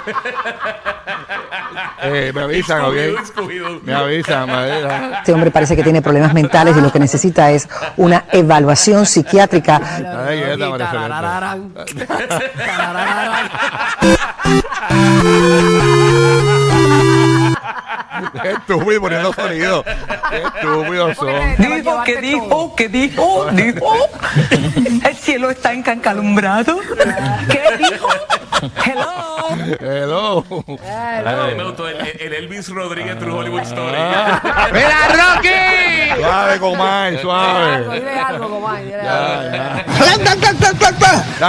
Eh, 2.06 2.32
me 2.36 2.42
avisan, 2.42 2.82
Scooby-Doo, 2.82 3.20
¿ok? 3.20 3.26
Scooby-Doo. 3.28 3.82
Me 3.84 3.94
avisan, 3.94 4.46
me 4.46 4.54
avisan. 4.54 5.14
Este 5.14 5.34
hombre 5.34 5.52
parece 5.52 5.76
que 5.76 5.84
tiene 5.84 6.02
problemas 6.02 6.34
mentales 6.34 6.76
y 6.78 6.82
lo 6.82 6.92
que 6.92 7.00
necesita 7.00 7.50
es 7.52 7.68
una 7.98 8.26
evaluación 8.32 9.06
psiquiátrica. 9.06 9.80
Ay, 10.28 10.42
quieta, 10.44 10.70
María 10.70 10.92
Celeste. 10.92 11.10
Tarararán. 11.10 11.74
Tarararán. 12.58 13.50
Estúpido 18.44 19.02
poniendo 19.02 19.34
sonido. 19.34 19.84
Estúpidos 20.32 21.16
¿Por 21.18 21.28
qué 21.28 21.56
son. 21.58 21.76
Dijo 21.76 22.04
que 22.04 22.22
dijo, 22.22 22.76
que 22.76 22.90
dijo, 22.90 23.46
dijo. 23.52 23.96
El 25.06 25.16
cielo 25.16 25.50
está 25.50 25.74
encalumbrado. 25.74 26.80
¿Qué 27.50 27.64
dijo? 27.78 28.08
Hello. 28.86 29.24
Hello. 29.80 30.46
Mí 30.48 31.56
me 31.56 31.64
gustó 31.64 31.88
el, 31.88 31.98
el 32.20 32.34
Elvis 32.34 32.70
Rodríguez 32.70 33.18
True 33.20 33.34
Hollywood 33.34 33.62
Story. 33.62 33.98
¡Mira, 34.74 35.08
Rocky! 35.10 36.22
Suave, 36.22 36.60
Comay, 36.60 37.18
suave. 37.20 38.00
dile 38.00 38.20
algo, 38.20 38.50
Comay, 38.50 38.86
dile 38.86 39.02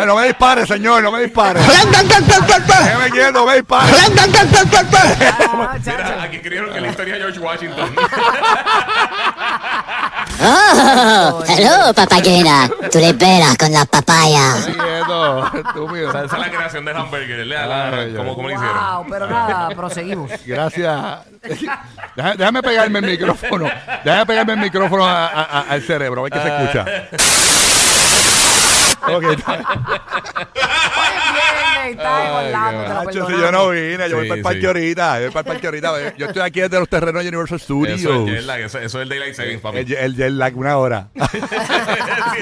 no 0.06 0.16
me 0.16 0.26
dispare, 0.26 0.66
señor, 0.66 1.02
no 1.02 1.12
me 1.12 1.22
dispare. 1.22 1.60
Déjeme 1.60 3.10
quieto, 3.10 3.32
no 3.32 3.46
me 3.46 3.56
dispare. 3.56 3.92
Ah. 5.30 5.76
Mira, 5.84 6.22
aquí 6.22 6.38
escribieron 6.44 6.74
que 6.74 6.80
la 6.80 6.88
historia 6.88 7.14
de 7.14 7.20
George 7.20 7.38
Washington. 7.40 7.94
Oh, 10.46 11.42
hello, 11.48 11.94
papayera. 11.94 12.68
Tú 12.90 12.98
le 12.98 13.14
pelas 13.14 13.56
con 13.56 13.72
la 13.72 13.84
papaya. 13.86 14.54
Déjeme 14.56 14.76
quieto, 14.84 15.46
estúpido. 15.54 16.08
Esa 16.10 16.24
es 16.24 16.32
la 16.32 16.50
creación 16.50 16.84
del 16.84 16.96
hamburger. 16.96 17.46
La, 17.46 17.66
la-. 17.66 18.06
¿Cómo, 18.16 18.34
cómo 18.34 18.48
lo 18.48 18.54
hicieron? 18.54 18.76
Wow, 18.96 19.06
pero 19.08 19.30
nada, 19.30 19.68
proseguimos. 19.76 20.30
Gracias. 20.44 21.18
Déjame, 21.42 22.36
déjame 22.36 22.62
pegarme 22.62 22.98
el 22.98 23.04
micrófono. 23.06 23.70
Déjame 24.04 24.26
pegarme 24.26 24.52
el 24.54 24.58
micrófono 24.58 25.06
a- 25.06 25.26
a- 25.28 25.42
a- 25.42 25.60
al 25.70 25.82
cerebro, 25.82 26.20
a 26.20 26.24
ver 26.24 26.32
qué 26.32 26.40
se 26.40 26.48
escucha. 26.48 26.84
Ok. 29.06 29.22
Es 31.90 31.96
viernes, 31.96 32.06
está 32.14 32.24
en 32.40 32.46
Orlando, 32.46 32.82
te 32.82 32.88
lo 32.88 32.94
Nacho, 32.94 33.10
si 33.12 33.18
perdonamos. 33.18 33.40
yo 33.42 33.52
no 33.52 33.68
vine, 33.70 34.08
yo 34.10 34.16
voy 34.16 34.24
Sí, 34.24 34.28
para 34.28 34.36
el 34.38 34.42
parque 34.42 34.60
sí. 34.60 34.66
ahorita. 34.66 35.18
Yo 35.18 35.24
voy 35.24 35.30
para 35.32 35.40
el 35.40 35.46
parque 35.46 35.66
ahorita. 35.66 36.16
Yo 36.16 36.26
estoy 36.26 36.42
aquí 36.42 36.60
desde 36.60 36.78
los 36.78 36.88
terrenos 36.88 37.22
de 37.22 37.28
Universal 37.28 37.60
Studios. 37.60 38.00
Eso 38.00 38.26
es 38.26 38.32
jet 38.32 38.42
lag, 38.44 38.60
eso, 38.60 38.78
eso 38.78 38.98
es 38.98 39.02
el 39.02 39.08
Daylight 39.08 39.34
Savings, 39.34 39.60
papi. 39.60 39.78
El, 39.78 39.92
el 39.92 40.16
jet 40.16 40.30
lag, 40.30 40.56
una 40.56 40.76
hora. 40.78 41.08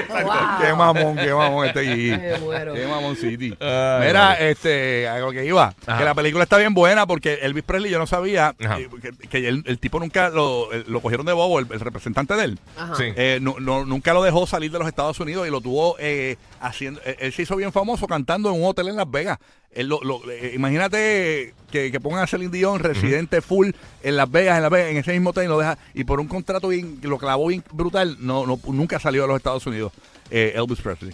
Wow. 0.09 0.31
qué 0.61 0.73
mamón, 0.73 1.15
qué 1.17 1.33
mamón 1.33 1.67
este. 1.67 1.83
Me 1.85 2.37
muero. 2.39 2.73
Qué 2.73 2.85
mamón 2.87 3.15
City. 3.15 3.55
Ay, 3.59 4.07
Mira, 4.07 4.33
este, 4.35 5.07
a 5.07 5.19
lo 5.19 5.31
que 5.31 5.45
iba, 5.45 5.73
Ajá. 5.85 5.97
que 5.99 6.05
la 6.05 6.13
película 6.13 6.43
está 6.43 6.57
bien 6.57 6.73
buena 6.73 7.05
porque 7.05 7.39
Elvis 7.41 7.63
Presley 7.63 7.91
yo 7.91 7.99
no 7.99 8.07
sabía 8.07 8.55
Ajá. 8.63 8.79
eh, 8.79 8.89
que, 9.01 9.27
que 9.27 9.47
el, 9.47 9.63
el 9.65 9.79
tipo 9.79 9.99
nunca 9.99 10.29
lo, 10.29 10.69
lo 10.87 10.99
cogieron 11.01 11.25
de 11.25 11.33
bobo, 11.33 11.59
el, 11.59 11.67
el 11.71 11.79
representante 11.79 12.35
de 12.35 12.43
él. 12.45 12.59
Ajá. 12.77 12.95
Sí. 12.95 13.05
Eh, 13.15 13.39
no, 13.41 13.55
no- 13.59 13.85
nunca 13.85 14.13
lo 14.13 14.23
dejó 14.23 14.45
salir 14.47 14.71
de 14.71 14.79
los 14.79 14.87
Estados 14.87 15.19
Unidos 15.19 15.47
y 15.47 15.51
lo 15.51 15.61
tuvo 15.61 15.95
eh, 15.99 16.37
haciendo. 16.61 17.01
eh, 17.05 17.17
Él 17.19 17.33
se 17.33 17.41
hizo 17.43 17.55
bien 17.55 17.71
famoso 17.71 18.07
cantando 18.07 18.49
en 18.49 18.61
un 18.61 18.67
hotel 18.67 18.87
en 18.89 18.95
Las 18.95 19.09
Vegas. 19.09 19.37
Lo- 19.77 20.01
lo- 20.03 20.21
eh, 20.29 20.51
imagínate 20.55 21.53
que, 21.71 21.91
que 21.91 21.99
pongan 21.99 22.23
a 22.23 22.27
Celine 22.27 22.51
Dion 22.51 22.79
residente 22.79 23.41
full 23.41 23.69
en 24.03 24.15
Las 24.15 24.29
Vegas, 24.29 24.57
en 24.57 24.63
Las 24.63 24.71
Vegas, 24.71 24.91
en 24.91 24.97
ese 24.97 25.13
mismo 25.13 25.31
hotel 25.31 25.45
y 25.45 25.47
lo 25.47 25.57
deja 25.59 25.77
y 25.93 26.03
por 26.03 26.19
un 26.19 26.27
contrato 26.27 26.67
bien, 26.67 26.99
lo 27.01 27.17
clavó 27.17 27.47
bien 27.47 27.63
brutal, 27.71 28.17
no, 28.19 28.45
no 28.45 28.59
nunca 28.67 28.99
salió 28.99 29.23
de 29.23 29.27
los 29.29 29.37
Estados 29.37 29.65
Unidos. 29.65 29.91
eh, 30.29 30.53
Elvis 30.55 30.79
Presley. 30.81 31.13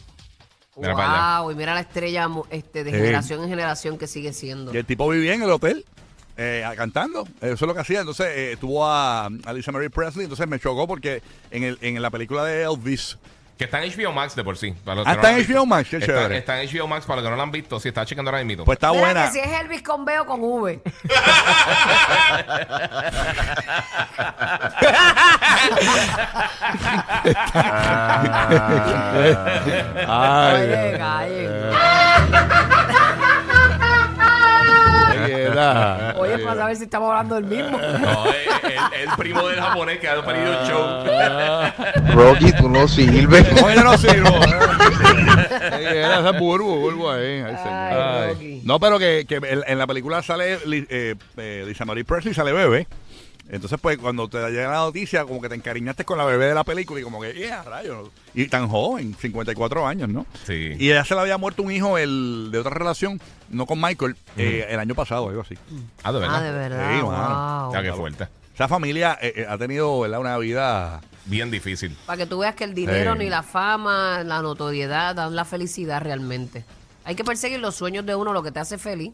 Mira 0.77 0.95
para 0.95 1.33
allá. 1.35 1.41
Wow, 1.41 1.51
y 1.51 1.55
mira 1.55 1.73
la 1.73 1.81
estrella 1.81 2.27
este, 2.51 2.83
de 2.85 2.91
Sí. 2.91 2.97
generación 2.97 3.43
en 3.43 3.49
generación 3.49 3.97
que 3.97 4.07
sigue 4.07 4.31
siendo. 4.33 4.73
Y 4.73 4.77
el 4.77 4.85
tipo 4.85 5.09
vivía 5.09 5.33
en 5.33 5.41
el 5.43 5.49
hotel. 5.51 5.85
eh, 6.41 6.63
cantando, 6.77 7.27
eso 7.41 7.53
es 7.53 7.61
lo 7.61 7.73
que 7.73 7.81
hacía. 7.81 7.99
Entonces 7.99 8.27
eh, 8.29 8.57
tuvo 8.61 8.85
a, 8.85 9.25
a 9.25 9.53
Lisa 9.53 9.73
Marie 9.73 9.89
Presley. 9.89 10.23
Entonces 10.23 10.47
me 10.47 10.57
chocó 10.57 10.87
porque 10.87 11.21
en, 11.51 11.63
el, 11.63 11.77
en 11.81 12.01
la 12.01 12.09
película 12.09 12.45
de 12.45 12.63
Elvis, 12.63 13.17
Que 13.59 13.65
está 13.65 13.83
en 13.83 13.91
HBO 13.91 14.13
Max 14.13 14.35
de 14.37 14.43
por 14.45 14.57
sí. 14.57 14.71
para 14.85 14.95
los 14.95 15.05
Ah, 15.05 15.09
no 15.09 15.15
está 15.17 15.27
en 15.31 15.33
han 15.35 15.39
visto. 15.41 15.53
HBO 15.53 15.65
Max, 15.65 15.89
qué 15.89 15.97
está, 15.97 16.05
chévere. 16.07 16.37
está 16.37 16.61
en 16.63 16.69
HBO 16.69 16.87
Max 16.87 17.05
para 17.05 17.17
los 17.17 17.25
que 17.25 17.29
no 17.31 17.35
lo 17.35 17.41
han 17.43 17.51
visto. 17.51 17.77
Si 17.81 17.89
está 17.89 18.05
chequeando 18.05 18.31
ahora 18.31 18.41
mismo. 18.45 18.63
pues 18.63 18.77
está 18.77 18.89
Mira 18.91 19.03
buena. 19.03 19.25
que 19.25 19.31
si 19.33 19.39
es 19.39 19.59
Elvis 19.59 19.81
con 19.83 20.05
B 20.05 20.17
o 20.17 20.25
con 20.25 20.39
V. 20.41 20.81
Ay, 30.07 30.61
Oye, 30.63 30.97
callen. 30.97 31.51
qué 35.25 35.43
edad. 35.43 36.08
Para 36.49 36.61
saber 36.61 36.75
si 36.77 36.83
estamos 36.83 37.09
hablando 37.09 37.35
del 37.35 37.45
mismo. 37.45 37.77
No, 37.99 38.25
es 38.27 38.35
el, 38.63 39.09
el 39.09 39.15
primo 39.17 39.47
del 39.47 39.59
japonés 39.59 39.99
que 39.99 40.07
ha 40.09 40.25
pedido 40.25 40.59
el 40.61 40.67
show. 40.67 41.05
Rocky, 42.13 42.51
tú 42.53 42.69
no 42.69 42.87
sirves. 42.87 43.45
No, 43.61 43.73
yo 43.73 43.83
no 43.83 43.97
sirvo. 43.97 44.29
¿eh? 44.29 45.91
Era 45.95 46.19
ese 46.19 46.39
burbu, 46.39 46.79
burbu 46.79 47.09
ahí. 47.09 47.41
Ay, 47.41 47.55
señor. 47.57 48.37
Ay. 48.39 48.61
No, 48.63 48.79
pero 48.79 48.99
que, 48.99 49.25
que 49.27 49.35
en, 49.35 49.63
en 49.65 49.77
la 49.77 49.87
película 49.87 50.21
sale 50.21 50.57
eh, 50.65 51.15
eh, 51.37 51.63
Lisa 51.67 51.85
Marie 51.85 52.05
Presley, 52.05 52.33
sale 52.33 52.51
bebé. 52.53 52.87
Entonces, 53.51 53.79
pues, 53.81 53.97
cuando 53.97 54.27
te 54.29 54.37
llega 54.51 54.69
la 54.71 54.77
noticia, 54.77 55.25
como 55.25 55.41
que 55.41 55.49
te 55.49 55.55
encariñaste 55.55 56.05
con 56.05 56.19
la 56.19 56.25
bebé 56.25 56.45
de 56.45 56.53
la 56.53 56.63
película 56.63 56.99
y 56.99 57.03
como 57.03 57.19
que, 57.19 57.33
yeah, 57.33 57.63
rayos. 57.63 58.09
Y 58.35 58.47
tan 58.47 58.67
joven, 58.69 59.15
54 59.19 59.87
años, 59.87 60.07
¿no? 60.07 60.27
Sí. 60.45 60.75
Y 60.77 60.91
ella 60.91 61.03
se 61.03 61.15
le 61.15 61.21
había 61.21 61.37
muerto 61.39 61.63
un 61.63 61.71
hijo 61.71 61.97
el, 61.97 62.49
de 62.51 62.59
otra 62.59 62.71
relación, 62.71 63.19
no 63.49 63.65
con 63.65 63.81
Michael, 63.81 64.15
eh, 64.37 64.67
el 64.69 64.79
año 64.79 64.93
pasado, 64.93 65.29
algo 65.29 65.41
así. 65.41 65.55
Ah, 66.03 66.11
de 66.11 66.19
verdad. 66.19 66.35
Ah, 66.37 66.41
de 66.43 66.51
verdad. 66.51 66.91
Sí, 66.99 67.03
mano. 67.05 67.63
wow. 67.65 67.73
Ya 67.73 67.81
que 67.81 67.93
fuerte. 67.93 68.27
Esa 68.53 68.67
familia 68.67 69.17
eh, 69.21 69.33
eh, 69.37 69.45
ha 69.49 69.57
tenido 69.57 69.99
¿verdad? 69.99 70.19
una 70.19 70.37
vida... 70.37 71.01
Bien 71.25 71.49
difícil. 71.49 71.95
Para 72.05 72.17
que 72.17 72.25
tú 72.27 72.39
veas 72.39 72.55
que 72.55 72.63
el 72.65 72.73
dinero, 72.75 73.13
Sí. 73.13 73.19
ni 73.19 73.29
la 73.29 73.41
fama, 73.43 74.23
la 74.23 74.41
notoriedad 74.41 75.15
dan 75.15 75.35
la 75.35 75.45
felicidad 75.45 76.01
realmente. 76.01 76.65
Hay 77.05 77.15
que 77.15 77.23
perseguir 77.23 77.59
los 77.59 77.75
sueños 77.75 78.05
de 78.05 78.13
uno, 78.15 78.31
lo 78.33 78.43
que 78.43 78.51
te 78.51 78.59
hace 78.59 78.77
feliz. 78.77 79.11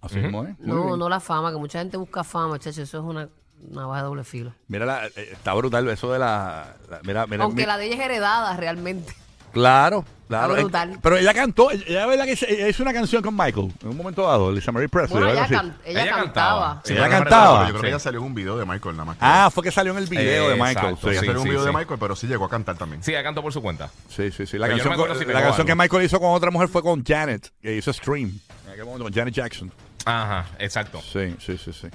Así 0.00 0.18
mismo, 0.18 0.44
¿eh? 0.44 0.54
Muy 0.58 0.66
No, 0.76 0.86
bien. 0.86 0.98
no 0.98 1.08
la 1.08 1.20
fama, 1.20 1.50
que 1.52 1.58
mucha 1.58 1.78
gente 1.78 1.96
busca 1.96 2.22
fama, 2.24 2.58
chacho, 2.58 2.82
eso 2.82 2.98
es 2.98 3.04
una, 3.04 3.28
una 3.70 3.86
baja 3.86 4.02
de 4.02 4.06
doble 4.06 4.24
filo. 4.24 4.52
Mira, 4.68 4.86
la- 4.86 5.06
eh, 5.06 5.30
está 5.32 5.52
brutal 5.54 5.88
eso 5.88 6.12
de 6.12 6.18
la... 6.18 6.76
la- 6.90 7.00
mira, 7.04 7.26
mira, 7.26 7.44
Aunque 7.44 7.62
mi- 7.62 7.66
la 7.66 7.76
de 7.78 7.86
ella 7.86 7.94
es 7.96 8.00
heredada 8.00 8.56
realmente. 8.56 9.12
Claro, 9.52 10.04
claro. 10.28 10.52
Está 10.54 10.62
brutal. 10.64 10.92
Eh, 10.92 10.98
Pero 11.02 11.16
ella 11.16 11.32
cantó, 11.32 11.70
ella 11.70 12.04
verdad 12.06 12.26
que 12.26 12.32
hizo- 12.32 12.44
ella 12.46 12.68
hizo 12.68 12.82
una 12.82 12.92
canción 12.92 13.22
con 13.22 13.34
Michael 13.34 13.72
en 13.82 13.88
un 13.88 13.96
momento 13.96 14.22
dado, 14.26 14.52
Lisa 14.52 14.70
Marie 14.70 14.88
Presley. 14.90 15.18
Bueno, 15.18 15.32
ella, 15.32 15.44
así. 15.44 15.54
can- 15.54 15.76
ella 15.84 16.02
Ella 16.02 16.14
cantaba. 16.16 16.24
cantaba. 16.24 16.82
Sí, 16.84 16.92
pero 16.92 17.00
ella 17.06 17.08
cantaba. 17.18 17.60
Yo 17.60 17.64
creo 17.68 17.76
Sí. 17.76 17.80
que 17.82 17.88
ella 17.88 17.98
salió 17.98 18.20
en 18.20 18.26
un 18.26 18.34
video 18.34 18.58
de 18.58 18.66
Michael 18.66 18.96
nada 18.96 19.04
más. 19.06 19.16
Ah, 19.18 19.48
fue 19.50 19.64
que 19.64 19.70
salió 19.70 19.92
en 19.92 19.98
el 19.98 20.06
video 20.06 20.48
de 20.48 20.54
Exacto, 20.56 20.64
Michael. 20.64 20.96
Sí, 21.00 21.06
ella 21.08 21.12
sí, 21.12 21.16
salió 21.26 21.30
en 21.32 21.38
un 21.38 21.44
video 21.44 21.60
sí. 21.60 21.66
de 21.66 21.72
Michael, 21.72 21.98
pero 21.98 22.16
sí 22.16 22.26
llegó 22.26 22.44
a 22.44 22.50
cantar 22.50 22.76
también. 22.76 23.02
Sí, 23.02 23.12
ella 23.12 23.22
cantó 23.22 23.40
por 23.40 23.52
su 23.52 23.62
cuenta. 23.62 23.88
sí, 24.10 24.30
sí. 24.30 24.46
sí. 24.46 24.58
La 24.58 24.66
Pero 24.66 24.76
yo 24.78 24.84
no 24.84 24.90
canción, 24.90 25.18
si 25.18 25.24
la 25.32 25.40
canción 25.42 25.66
que. 25.66 25.74
Michael 25.74 26.04
hizo 26.04 26.20
con 26.20 26.30
otra 26.32 26.50
mujer 26.50 26.68
fue 26.68 26.82
con 26.82 27.02
Janet, 27.02 27.50
que 27.62 27.76
hizo 27.76 27.90
Stream. 27.94 28.38
En 28.66 28.72
aquel 28.72 28.84
momento, 28.84 29.04
con 29.04 29.12
Janet 29.14 29.32
Jackson. 29.32 29.72
Ajá, 30.04 30.44
exacto. 30.58 31.00
Sí, 31.00 31.34
sí, 31.40 31.56
sí, 31.56 31.72
sí. 31.72 31.88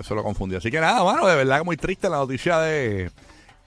Eso 0.00 0.14
lo 0.14 0.22
confundí. 0.22 0.56
Así 0.56 0.70
que 0.70 0.80
nada, 0.80 1.02
mano, 1.04 1.26
de 1.26 1.36
verdad 1.36 1.58
que 1.58 1.64
muy 1.64 1.76
triste 1.76 2.08
la 2.08 2.16
noticia 2.16 2.58
de, 2.58 3.10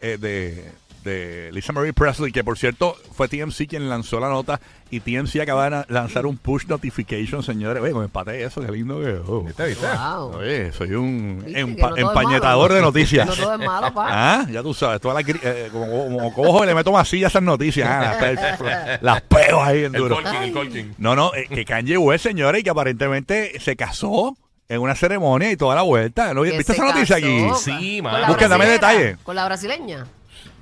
eh, 0.01 0.17
de, 0.19 0.71
de 1.03 1.49
Lisa 1.53 1.71
Marie 1.71 1.93
Presley, 1.93 2.31
que 2.31 2.43
por 2.43 2.57
cierto 2.57 2.95
fue 3.15 3.27
TMC 3.27 3.67
quien 3.67 3.89
lanzó 3.89 4.19
la 4.19 4.27
nota 4.29 4.59
y 4.91 4.99
TMC 5.01 5.39
acaba 5.41 5.69
de 5.69 5.85
lanzar 5.93 6.25
un 6.25 6.37
push 6.37 6.65
notification, 6.65 7.43
señores. 7.43 7.81
Oye, 7.81 7.93
me 7.93 8.05
empaté 8.05 8.43
eso, 8.43 8.59
qué 8.61 8.71
lindo 8.71 8.99
que 8.99 9.19
oh. 9.27 9.41
¿Viste, 9.43 9.65
viste? 9.67 9.85
Wow. 9.85 10.37
Oye, 10.37 10.71
soy 10.73 10.93
un 10.95 11.43
empa- 11.47 11.91
no 11.91 11.95
empañetador 11.97 12.69
malo. 12.69 12.73
de 12.75 12.81
noticias. 12.81 13.27
No 13.27 13.35
todo 13.35 13.53
es 13.53 13.59
malo, 13.59 13.93
pa. 13.93 14.07
Ah, 14.11 14.47
ya 14.51 14.61
tú 14.63 14.73
sabes, 14.73 14.99
todas 14.99 15.15
las 15.15 15.25
gri- 15.25 15.39
eh, 15.43 15.69
como, 15.71 15.87
como 16.05 16.33
cojo 16.33 16.63
y 16.63 16.67
le 16.67 16.73
meto 16.75 16.91
masilla 16.91 17.27
a 17.27 17.29
esas 17.29 17.43
noticias, 17.43 17.87
ah, 17.87 18.17
las, 18.19 19.01
las 19.03 19.21
pego 19.21 19.61
ahí 19.63 19.83
en 19.85 19.93
El 19.95 20.01
duro. 20.01 20.17
El. 20.19 20.93
No, 20.97 21.15
no, 21.15 21.33
eh, 21.35 21.47
que 21.47 21.63
Kanye 21.65 21.97
West, 21.97 22.23
señores, 22.23 22.61
y 22.61 22.63
que 22.63 22.71
aparentemente 22.71 23.59
se 23.59 23.75
casó 23.75 24.35
en 24.69 24.81
una 24.81 24.95
ceremonia 24.95 25.51
y 25.51 25.57
toda 25.57 25.75
la 25.75 25.81
vuelta. 25.81 26.31
¿Viste 26.33 26.73
esa 26.73 26.85
noticia 26.85 27.17
aquí? 27.17 27.47
Sí, 27.57 28.01
mano. 28.01 28.27
Busca, 28.27 28.47
dame 28.47 28.65
brasilera, 28.65 28.87
detalle. 28.93 29.17
Con 29.23 29.35
la 29.35 29.45
brasileña. 29.45 30.05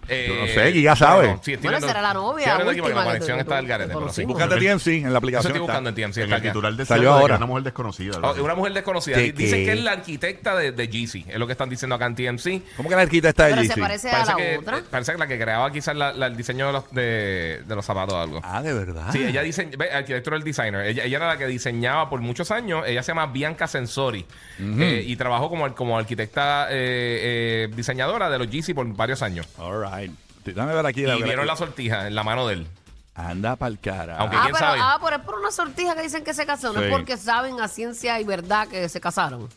Eh, 0.09 0.25
Yo 0.27 0.35
no 0.35 0.47
sé, 0.47 0.71
Giga 0.73 0.95
sabe. 0.95 1.27
sí, 1.41 1.53
estoy 1.53 1.55
Bueno, 1.55 1.69
viendo- 1.71 1.87
será 1.87 2.01
la 2.01 2.13
novia 2.13 2.37
estoy 2.45 2.51
abriendo 2.51 2.71
aquí 2.71 2.79
porque 2.81 2.93
última 2.93 3.05
la 3.05 3.11
que 3.11 3.17
conexión 3.19 3.39
está 3.39 3.55
del 3.57 3.67
garete, 3.67 3.91
tú 3.93 3.99
pero 3.99 4.13
sí. 4.13 4.23
conocimos. 4.23 4.33
Búscate 4.33 4.55
TMC 4.65 4.87
en 4.97 5.01
la 5.03 5.07
Eso 5.09 5.17
aplicación. 5.17 5.51
estoy 5.51 5.61
está. 5.61 5.61
buscando 5.73 5.89
en 5.89 5.95
TMC. 5.95 6.17
En 6.17 6.23
está 6.23 6.35
el 6.35 6.41
acá. 6.41 6.49
titular 6.49 6.73
de 6.73 6.85
Salió 6.85 7.13
ahora. 7.13 7.35
Una 7.37 7.45
mujer 7.45 7.63
desconocida. 7.63 8.17
Oh, 8.23 8.43
una 8.43 8.55
mujer 8.55 8.73
desconocida. 8.73 9.15
¿Qué, 9.17 9.23
Di- 9.23 9.31
Dicen 9.31 9.59
qué? 9.59 9.65
que 9.65 9.71
es 9.73 9.83
la 9.83 9.91
arquitecta 9.91 10.55
de, 10.55 10.71
de 10.71 10.87
Jeezy. 10.87 11.25
Es 11.27 11.37
lo 11.37 11.45
que 11.45 11.51
están 11.51 11.69
diciendo 11.69 11.95
acá 11.95 12.05
en 12.05 12.15
TMC. 12.15 12.61
¿Cómo 12.77 12.89
que 12.89 12.95
la 12.95 13.01
arquitecta 13.01 13.45
de 13.45 13.49
Pero 13.51 13.61
se 13.63 13.67
Yeezy? 13.67 13.81
parece 13.81 14.07
a 14.09 14.11
Parece 14.11 14.31
la 14.31 14.37
que, 14.37 14.57
otra. 14.57 14.77
eh, 14.77 14.83
parece 14.89 15.11
que 15.11 15.17
la 15.17 15.27
que 15.27 15.39
creaba 15.39 15.71
quizás 15.71 15.95
la- 15.95 16.13
la- 16.13 16.27
el 16.27 16.37
diseño 16.37 16.67
de 16.67 16.73
los, 16.73 16.91
de, 16.91 17.61
de 17.65 17.75
los 17.75 17.85
zapatos 17.85 18.13
o 18.13 18.19
algo. 18.21 18.41
Ah, 18.43 18.61
de 18.61 18.73
verdad. 18.73 19.11
Sí, 19.11 19.23
ella 19.25 19.41
dice, 19.41 19.69
ve, 19.77 19.91
arquitectura 19.91 20.37
del 20.37 20.43
designer. 20.45 20.85
Ella, 20.85 21.03
ella 21.03 21.17
era 21.17 21.27
la 21.27 21.37
que 21.37 21.47
diseñaba 21.47 22.09
por 22.09 22.21
muchos 22.21 22.49
años. 22.51 22.83
Ella 22.87 23.03
se 23.03 23.09
llama 23.11 23.25
Bianca 23.27 23.67
Sensori. 23.67 24.25
Eh, 24.59 25.03
y 25.05 25.15
trabajó 25.17 25.49
como, 25.49 25.73
como 25.75 25.97
arquitecta 25.97 26.67
eh, 26.69 27.65
eh, 27.67 27.69
diseñadora 27.75 28.29
de 28.29 28.37
los 28.39 28.49
Yeezy 28.49 28.73
por 28.73 28.87
varios 28.95 29.21
años. 29.21 29.47
All 29.57 29.81
right. 29.83 29.96
Déjame 30.45 30.73
ver 30.73 30.85
aquí. 30.85 31.01
Y 31.05 31.23
vieron 31.23 31.45
la 31.47 31.55
sortija 31.55 32.07
en 32.07 32.15
la 32.15 32.23
mano 32.23 32.47
de 32.47 32.55
él. 32.55 32.67
Anda 33.15 33.55
pa'l 33.55 33.79
cara. 33.79 34.17
Aunque- 34.17 34.37
Ah, 34.37 34.41
¿quién 34.43 34.53
pero, 34.53 34.65
sabe? 34.67 34.79
ah, 34.81 34.99
pero 35.03 35.15
es 35.17 35.21
por 35.23 35.35
una 35.39 35.51
sortija 35.51 35.95
que 35.95 36.03
dicen 36.03 36.23
que 36.23 36.33
se 36.33 36.45
casaron, 36.45 36.75
no 36.75 36.81
Sí. 36.81 36.87
es 36.87 36.91
porque 36.93 37.17
saben 37.17 37.59
a 37.59 37.67
ciencia 37.67 38.19
y 38.21 38.23
verdad 38.23 38.67
que 38.67 38.87
se 38.89 39.01
casaron. 39.01 39.49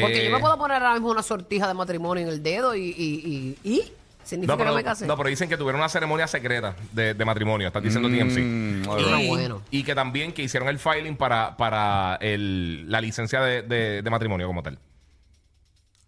Porque 0.00 0.22
Eh, 0.22 0.24
yo 0.26 0.30
me 0.34 0.40
puedo 0.40 0.56
poner 0.58 0.76
ahora 0.82 0.94
mismo 0.94 1.10
una 1.10 1.22
sortija 1.22 1.66
de 1.68 1.74
matrimonio 1.74 2.22
en 2.24 2.28
el 2.28 2.42
dedo 2.42 2.74
y, 2.74 2.82
y, 2.96 3.56
y, 3.64 3.68
y 3.68 3.92
significa 4.24 4.52
No 4.54 4.58
pero, 4.58 4.70
que 4.70 4.76
me 4.76 4.84
casé. 4.84 5.06
no, 5.06 5.16
pero 5.16 5.28
dicen 5.28 5.48
que 5.48 5.56
tuvieron 5.56 5.80
una 5.80 5.88
ceremonia 5.88 6.26
secreta 6.28 6.74
de, 6.92 7.14
de 7.14 7.24
matrimonio. 7.24 7.66
Están 7.68 7.82
diciendo 7.82 8.08
TMC. 8.08 8.38
Mm, 8.40 8.88
all 8.88 9.00
Y, 9.00 9.04
right. 9.04 9.28
Bueno. 9.28 9.62
y 9.70 9.82
que 9.84 9.94
también 9.94 10.32
que 10.32 10.42
hicieron 10.42 10.68
el 10.68 10.78
filing 10.78 11.16
para, 11.16 11.56
para 11.56 12.16
el, 12.20 12.90
la 12.90 13.00
licencia 13.00 13.40
de, 13.40 13.62
de- 13.62 14.02
de 14.02 14.10
matrimonio 14.10 14.46
como 14.46 14.62
tal. 14.62 14.78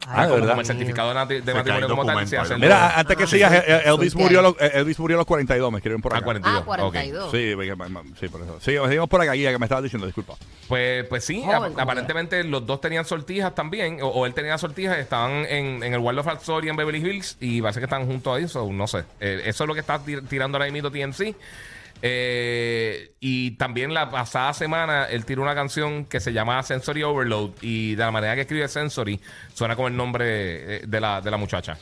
Ah, 0.09 0.27
de 0.27 0.39
como, 0.41 0.61
el 0.61 0.67
certificado 0.67 1.09
de, 1.27 1.43
matrimonio 1.55 1.89
como 1.89 2.05
tal. 2.07 2.27
se 2.29 2.39
hace 2.39 2.57
Mira, 2.57 2.99
antes 2.99 3.17
que 3.17 3.25
Ah, 3.25 3.27
sigas, 3.27 3.53
eh, 3.55 3.83
Elvis, 3.87 4.15
murió 4.15 4.39
a 4.41 4.43
que- 4.43 4.49
los, 4.65 4.73
eh, 4.73 4.79
Elvis 4.79 4.99
murió 4.99 5.17
a 5.17 5.19
los 5.19 5.27
42, 5.27 5.73
me 5.73 5.79
escriben 5.79 6.01
por 6.01 6.13
Ah, 6.15 6.19
acá. 6.19 6.25
42. 6.25 6.61
Ah, 6.63 6.65
42. 6.65 7.31
Sí, 7.33 7.53
porque- 7.55 7.75
ma- 7.77 7.89
ma- 7.89 8.03
sí, 8.21 8.29
por 8.29 8.41
eso. 8.43 8.59
Sí, 8.61 8.77
seguimos 8.77 9.09
por 9.09 9.21
acá, 9.21 9.33
Guía, 9.33 9.51
que 9.51 9.59
me 9.59 9.67
estaba 9.67 9.83
diciendo, 9.83 10.07
disculpa. 10.07 10.35
Pues, 10.69 11.05
pues 11.07 11.25
sí, 11.25 11.43
ap- 11.45 11.79
aparentemente 11.79 12.43
los 12.45 12.65
dos 12.67 12.81
tenían 12.81 13.05
sortijas 13.05 13.55
también, 13.55 13.99
o, 14.03 14.07
o 14.09 14.27
él 14.27 14.35
tenía 14.35 14.57
sortijas, 14.59 14.99
estaban 14.99 15.45
en, 15.47 15.83
en 15.83 15.93
el 15.95 15.99
Waldorf 15.99 16.29
Astoria 16.29 16.71
en 16.71 16.77
Beverly 16.77 16.99
Hills 17.01 17.37
y 17.41 17.61
parece 17.61 17.81
que 17.81 17.85
están 17.87 18.07
juntos 18.07 18.37
ahí, 18.37 18.47
so, 18.49 18.71
no 18.73 18.87
sé. 18.87 19.05
Eh, 19.21 19.43
eso 19.47 19.65
es 19.65 19.69
lo 19.69 19.75
que 19.75 19.81
está 19.81 19.99
tir- 20.05 20.27
tirando 20.29 20.59
ahora 20.59 20.71
mismo 20.71 20.91
TMC. 20.91 21.35
Eh, 22.03 23.13
y 23.21 23.53
también 23.53 23.93
la 23.95 24.11
pasada 24.11 24.53
semana 24.53 25.05
él 25.07 25.25
tiró 25.25 25.43
una 25.43 25.55
canción 25.55 26.05
que 26.05 26.21
se 26.21 26.33
llama 26.33 26.63
Sensory 26.63 27.03
Overload 27.03 27.51
y 27.63 27.95
de 27.95 28.05
la 28.05 28.11
manera 28.11 28.35
que 28.35 28.43
escribe 28.43 28.69
Sensory 28.69 29.21
suena 29.55 29.75
como 29.77 29.89
el 29.89 29.97
nombre 29.97 30.25
eh, 30.77 30.83
de 30.87 31.01
la, 31.01 31.21
de 31.21 31.31
la 31.31 31.37
muchacha. 31.37 31.79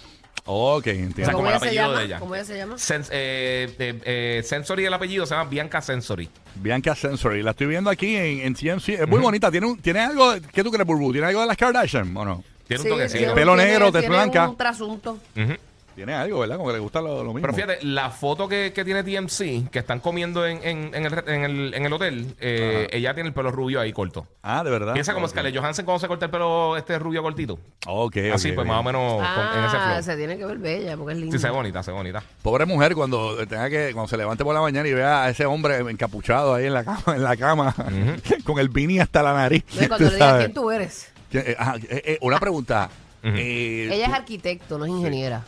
Ok, 0.46 0.78
O 0.78 0.82
sea, 0.82 0.92
entiendo. 0.92 1.32
como 1.32 1.44
¿Cómo 1.44 1.48
el 1.50 1.54
apellido 1.56 1.82
llama? 1.86 1.98
de 1.98 2.04
ella. 2.04 2.18
¿Cómo 2.18 2.34
ella 2.34 2.44
se 2.44 2.56
llama? 2.58 2.74
Sens- 2.76 3.08
eh, 3.10 3.74
eh, 3.78 4.00
eh, 4.04 4.42
Sensory, 4.44 4.84
el 4.84 4.92
apellido 4.92 5.24
se 5.24 5.34
llama 5.34 5.48
Bianca 5.48 5.80
Sensory. 5.80 6.28
Bianca 6.56 6.94
Sensory, 6.94 7.42
la 7.42 7.52
estoy 7.52 7.66
viendo 7.66 7.88
aquí 7.88 8.14
en, 8.14 8.40
en 8.40 8.54
TMC. 8.54 8.88
Es 8.90 9.08
muy 9.08 9.20
bonita. 9.20 9.50
¿Tiene, 9.50 9.66
un, 9.68 9.78
¿Tiene 9.78 10.00
algo? 10.00 10.34
¿Qué 10.52 10.62
tú 10.62 10.70
crees, 10.70 10.86
Burbu? 10.86 11.12
¿Tiene 11.12 11.28
algo 11.28 11.40
de 11.40 11.46
las 11.46 11.56
Kardashian 11.56 12.14
o 12.14 12.24
no? 12.26 12.44
Tiene 12.68 12.82
Sí, 12.82 12.88
un 12.90 12.94
toquecito. 12.96 13.18
tiene- 13.20 13.34
Pelo 13.34 13.54
tiene- 13.56 13.70
negro, 13.70 13.90
tez 13.92 14.00
tiene 14.02 14.16
blanca. 14.16 14.48
un 14.50 14.56
trasunto. 14.56 15.18
Ujú. 15.34 15.54
Tiene 15.94 16.12
algo, 16.14 16.40
¿verdad? 16.40 16.56
Como 16.56 16.68
que 16.68 16.74
le 16.74 16.78
gusta 16.80 17.00
lo, 17.00 17.18
lo 17.22 17.32
mismo. 17.32 17.40
Pero 17.42 17.54
fíjate, 17.54 17.78
la 17.86 18.10
foto 18.10 18.48
que, 18.48 18.72
que 18.74 18.84
tiene 18.84 19.02
TMC, 19.04 19.70
que 19.70 19.78
están 19.78 20.00
comiendo 20.00 20.44
en, 20.46 20.58
en- 20.62 20.94
en 20.94 21.06
el, 21.06 21.28
en, 21.28 21.44
el, 21.44 21.74
en 21.74 21.86
el 21.86 21.92
hotel, 21.92 22.34
eh, 22.40 22.88
ella 22.90 23.14
tiene 23.14 23.28
el 23.28 23.34
pelo 23.34 23.50
rubio 23.50 23.80
ahí 23.80 23.92
corto. 23.92 24.26
Ah, 24.42 24.64
de 24.64 24.70
verdad. 24.70 24.92
Piensa 24.94 25.14
como. 25.14 25.28
Scarlett 25.28 25.56
Johansson 25.56 25.84
cuando 25.84 26.00
se 26.00 26.08
corta 26.08 26.24
el 26.26 26.30
pelo 26.30 26.76
este 26.76 26.98
rubio 26.98 27.22
cortito. 27.22 27.58
Ok, 27.86 28.16
Así, 28.34 28.48
ok, 28.50 28.54
pues 28.56 28.66
más 28.66 28.80
o 28.80 28.82
menos 28.82 29.14
con- 29.16 29.58
en 29.58 29.64
ese 29.64 29.76
Ah, 29.76 29.90
flow. 29.92 30.02
se 30.02 30.16
tiene 30.16 30.36
que 30.36 30.44
ver 30.44 30.58
bella 30.58 30.96
porque 30.96 31.12
es 31.14 31.18
linda. 31.20 31.36
Sí, 31.36 31.40
se 31.40 31.46
ve 31.48 31.52
bonita, 31.54 31.82
se 31.82 31.90
ve 31.90 31.96
bonita. 31.96 32.22
Pobre 32.42 32.66
mujer 32.66 32.94
cuando 32.94 33.36
tenga 33.46 33.70
que 33.70 33.92
cuando 33.92 34.08
se 34.08 34.16
levante 34.16 34.44
por 34.44 34.54
la 34.54 34.60
mañana 34.60 34.88
y 34.88 34.92
vea 34.94 35.24
a 35.24 35.30
ese 35.30 35.46
hombre 35.46 35.78
encapuchado 35.78 36.54
ahí 36.54 36.66
en 36.66 36.74
la 36.74 36.84
cama, 36.84 37.02
en 37.16 37.22
la 37.22 37.36
cama 37.36 37.74
con 38.44 38.58
el 38.58 38.68
beanie 38.68 39.00
hasta 39.00 39.22
la 39.22 39.32
nariz. 39.32 39.64
No, 39.76 39.82
y 39.84 39.88
cuando 39.88 40.06
le 40.08 40.14
digas 40.14 40.38
quién 40.38 40.54
tú 40.54 40.70
eres. 40.70 41.08
¿Quién- 41.30 41.44
eh, 41.46 41.56
ah, 41.58 41.76
eh, 41.88 42.02
eh, 42.04 42.18
una 42.20 42.38
pregunta. 42.40 42.90
Eh, 43.22 43.88
Ella 43.90 44.06
es 44.06 44.12
arquitecto, 44.12 44.76
no 44.76 44.84
es 44.84 44.90
ingeniera. 44.90 45.44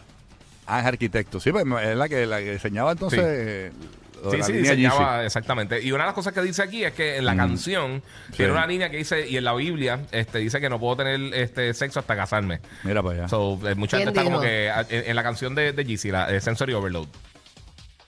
Ah, 0.66 0.80
es 0.80 0.86
arquitecto. 0.86 1.38
Sí, 1.40 1.52
pues 1.52 1.64
es 1.82 1.96
la 1.96 2.08
que, 2.08 2.26
la 2.26 2.38
que 2.38 2.52
diseñaba 2.52 2.92
entonces. 2.92 3.20
eh, 3.22 3.72
Sí, 4.30 4.38
la 4.38 4.44
sí, 4.46 4.52
diseñaba 4.54 5.16
Yeezy. 5.18 5.26
exactamente. 5.26 5.80
Y 5.82 5.92
una 5.92 6.04
de 6.04 6.06
las 6.08 6.14
cosas 6.14 6.32
que 6.32 6.40
dice 6.40 6.62
aquí 6.62 6.82
es 6.82 6.92
que 6.94 7.18
en 7.18 7.26
la 7.26 7.36
canción 7.36 8.02
tiene 8.34 8.50
una 8.50 8.66
línea 8.66 8.90
que 8.90 8.96
dice, 8.96 9.28
y 9.28 9.36
en 9.36 9.44
la 9.44 9.54
Biblia 9.54 10.00
este, 10.10 10.38
dice 10.38 10.58
que 10.60 10.68
no 10.70 10.80
puedo 10.80 10.96
tener 10.96 11.32
este 11.34 11.72
sexo 11.74 12.00
hasta 12.00 12.16
casarme. 12.16 12.60
Mira 12.82 13.02
para 13.02 13.14
allá. 13.18 13.28
So, 13.28 13.60
eh, 13.68 13.74
mucha 13.76 13.98
¿Quién 13.98 14.08
gente 14.08 14.18
está 14.20 14.24
como 14.24 14.40
que 14.40 14.66
en, 14.68 15.10
en 15.10 15.14
la 15.16 15.22
canción 15.22 15.54
de, 15.54 15.72
de 15.72 15.84
Yeezy, 15.84 16.10
la 16.10 16.26
de 16.28 16.40
Sensory 16.40 16.72
Overload. 16.72 17.06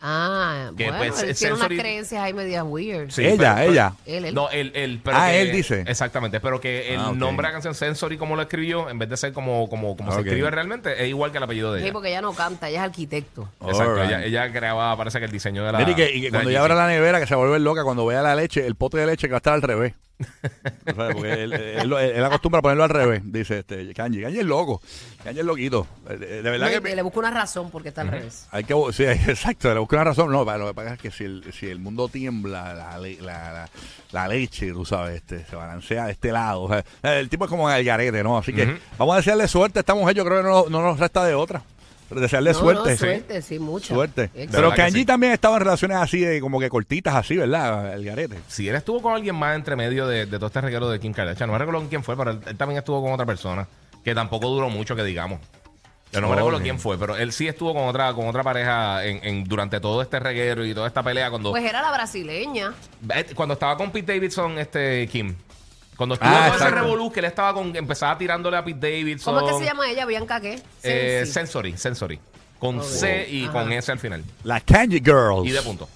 Ah, 0.01 0.71
Que, 0.77 0.85
bueno, 0.91 0.99
pues, 0.99 1.23
él 1.23 1.35
tiene 1.37 1.55
sensory- 1.57 1.67
unas 1.75 1.79
creencias 1.81 2.23
ahí 2.23 2.33
medias 2.33 2.65
weird. 2.67 3.11
Sí, 3.11 3.25
ella, 3.27 3.57
pero- 3.57 3.71
ella. 3.73 3.93
Él, 4.07 4.25
él. 4.27 4.35
No, 4.35 4.49
el, 4.51 4.71
el, 4.77 5.01
pero 5.03 5.17
Ah, 5.19 5.27
que- 5.29 5.41
él 5.41 5.51
dice. 5.53 5.85
Exactamente, 5.87 6.39
pero 6.39 6.61
que 6.61 6.95
el 6.95 7.01
Ah, 7.01 7.13
nombre 7.15 7.45
de 7.47 7.49
la 7.49 7.53
canción 7.53 7.75
Sensory, 7.75 8.17
como 8.17 8.37
lo 8.37 8.43
escribió, 8.43 8.89
en 8.91 8.99
vez 8.99 9.09
de 9.09 9.17
ser 9.17 9.33
como, 9.33 9.69
como, 9.69 9.97
como 9.97 10.13
se 10.13 10.21
escribe 10.21 10.51
realmente, 10.51 11.03
es 11.03 11.09
igual 11.09 11.33
que 11.33 11.39
el 11.39 11.45
apellido 11.45 11.73
de 11.73 11.81
Sí, 11.81 11.87
ella. 11.87 11.93
porque 11.93 12.09
ella 12.11 12.23
no 12.23 12.33
canta, 12.33 12.69
ella 12.69 12.79
es 12.79 12.85
arquitecto. 12.85 13.49
Exacto, 13.67 14.03
ella, 14.05 14.25
ella 14.25 14.53
creaba, 14.53 14.97
parece 14.97 15.19
que 15.19 15.25
el 15.25 15.33
diseño 15.33 15.65
de 15.65 15.73
la. 15.73 15.79
Mira, 15.79 15.91
y 15.91 15.95
que, 15.97 16.15
y 16.15 16.21
que 16.21 16.31
cuando 16.31 16.45
la 16.49 16.51
ella 16.53 16.61
abra 16.63 16.75
la 16.77 16.87
nevera, 16.87 17.19
que 17.19 17.27
se 17.27 17.35
volver 17.35 17.61
loca 17.61 17.83
cuando 17.83 18.07
vea 18.07 18.23
la 18.23 18.35
leche, 18.37 18.65
el 18.67 18.77
pote 18.77 18.99
de 18.99 19.07
leche 19.07 19.27
que 19.27 19.33
va 19.33 19.37
a 19.37 19.39
estar 19.39 19.55
al 19.55 19.63
revés. 19.63 19.95
O 20.89 20.95
sea, 20.95 21.11
porque 21.13 21.33
él, 21.45 21.53
él- 21.53 21.93
él- 21.93 21.93
él 21.93 22.25
acostumbra 22.25 22.59
a 22.59 22.63
ponerlo 22.63 22.85
al 22.85 22.91
revés, 22.91 23.23
dice 23.25 23.59
este 23.61 23.93
Kanji. 23.95 24.23
Kanji 24.23 24.39
es 24.41 24.45
loco. 24.47 24.81
Kanji 25.23 25.41
es 25.41 25.47
loquito. 25.47 25.87
De, 26.09 26.43
verdad 26.43 26.71
No, 26.71 26.77
y 26.77 26.81
que. 26.81 26.97
le 26.97 27.03
busco 27.03 27.21
una 27.21 27.31
razón 27.31 27.71
porque 27.71 27.89
está 27.91 28.01
al 28.03 28.09
revés. 28.09 28.47
Hay 28.51 28.65
que, 28.65 28.75
sí, 28.93 29.05
exacto, 29.31 29.73
le 29.73 29.79
busqué 29.81 29.95
una 29.97 30.05
razón. 30.05 30.33
No, 30.33 30.45
lo 30.45 30.67
que 30.69 30.75
pasa 30.75 30.95
es 30.95 31.01
que 31.01 31.11
si 31.11 31.25
el, 31.25 31.45
si 31.53 31.67
el 31.69 31.79
mundo 31.79 32.09
tiembla, 32.09 32.75
la, 32.75 32.99
le- 32.99 33.21
la, 33.21 33.53
la, 33.53 33.69
la 34.13 34.29
leche, 34.29 34.73
tú 34.73 34.85
sabes, 34.85 35.17
este, 35.17 35.45
se 35.45 35.55
balancea 35.57 36.07
de 36.07 36.13
este 36.13 36.33
lado. 36.33 36.63
O 36.63 36.69
sea, 36.69 36.85
el 37.19 37.29
tipo 37.29 37.45
es 37.45 37.51
como 37.51 37.71
el 37.71 37.85
garete, 37.85 38.23
¿no? 38.25 38.39
Así 38.39 38.53
que 38.53 38.79
vamos 38.99 39.15
a 39.15 39.17
desearle 39.19 39.47
suerte 39.47 39.79
a 39.79 39.81
esta 39.81 39.95
mujer. 39.95 40.17
Yo 40.17 40.25
creo 40.25 40.39
que 40.43 40.49
no, 40.49 40.65
no 40.69 40.83
nos 40.83 40.99
resta 40.99 41.25
de 41.25 41.35
otra. 41.35 41.63
Desearle 42.11 42.53
No, 42.53 42.59
suerte. 42.59 42.91
no, 42.93 42.97
suerte, 42.97 43.43
sí, 43.43 43.59
mucha. 43.59 43.95
Suerte. 43.95 44.31
Pero 44.51 44.71
que 44.71 44.77
Kanji 44.77 45.01
sí. 45.01 45.05
también 45.05 45.33
estaba 45.33 45.57
en 45.57 45.63
relaciones 45.65 45.99
así, 45.99 46.21
de 46.21 46.41
como 46.41 46.59
que 46.59 46.69
cortitas, 46.71 47.15
así, 47.15 47.37
¿verdad? 47.37 47.93
El 47.95 48.05
garete. 48.05 48.39
Si 48.49 48.69
él 48.69 48.75
estuvo 48.77 49.03
con 49.03 49.15
alguien 49.15 49.35
más 49.37 49.55
entre 49.57 49.77
medio 49.77 50.07
de, 50.07 50.27
de 50.27 50.37
todo 50.39 50.47
este 50.47 50.61
reguero 50.63 50.89
de 50.89 50.99
Kim 51.01 51.13
Kardashian, 51.13 51.47
no 51.49 51.53
me 51.53 51.59
recuerdo 51.59 51.81
con 51.81 51.89
quién 51.89 52.03
fue, 52.03 52.17
pero 52.17 52.31
él, 52.31 52.41
él 52.47 52.57
también 52.57 52.79
estuvo 52.79 53.03
con 53.03 53.13
otra 53.13 53.27
persona 53.27 53.69
que 54.05 54.15
tampoco 54.15 54.49
duró 54.49 54.71
mucho, 54.71 54.97
que 54.97 55.05
digamos. 55.05 55.41
Yo 56.11 56.23
no 56.23 56.31
me 56.31 56.37
recuerdo 56.37 56.61
quién 56.61 56.79
fue, 56.79 56.97
pero 56.97 57.17
él 57.19 57.33
sí 57.33 57.47
estuvo 57.49 57.75
con 57.75 57.85
otra, 57.87 58.15
con 58.15 58.27
otra 58.27 58.43
pareja 58.43 59.05
en, 59.05 59.21
en- 59.23 59.45
durante 59.45 59.79
todo 59.79 60.01
este 60.01 60.19
reguero 60.19 60.65
y 60.65 60.73
toda 60.73 60.87
esta 60.87 61.03
pelea 61.03 61.29
cuando, 61.29 61.51
Pues 61.51 61.63
era 61.65 61.83
la 61.83 61.93
brasileña. 61.93 62.73
eh, 63.15 63.27
cuando 63.35 63.53
estaba 63.53 63.77
con 63.77 63.91
Pete 63.91 64.15
Davidson, 64.15 64.59
este 64.59 65.07
Kim. 65.09 65.35
Cuando 65.99 66.15
estuvo 66.15 66.31
Ah, 66.33 66.47
todo 66.55 66.57
ese 66.67 66.71
revolú 66.75 67.13
que 67.13 67.19
él 67.21 67.27
estaba 67.27 67.53
con, 67.53 67.77
empezaba 67.77 68.17
tirándole 68.17 68.57
a 68.57 68.65
Pete 68.65 68.79
Davidson. 68.91 69.35
¿Cómo 69.35 69.47
es 69.47 69.53
que 69.53 69.59
se 69.59 69.65
llama 69.67 69.91
ella? 69.91 70.07
Bianca 70.07 70.41
qué? 70.41 70.63
Eh, 70.83 71.27
sensory, 71.27 71.77
Sensory. 71.77 72.19
Con 72.59 72.83
C 72.83 73.29
y 73.31 73.45
Ajá. 73.45 73.53
con 73.53 73.73
S 73.73 73.93
al 73.93 73.99
final. 73.99 74.25
La 74.45 74.61
Kanji 74.61 75.01
Girls. 75.05 75.45
Y 75.47 75.51
de 75.51 75.61
punto. 75.61 75.89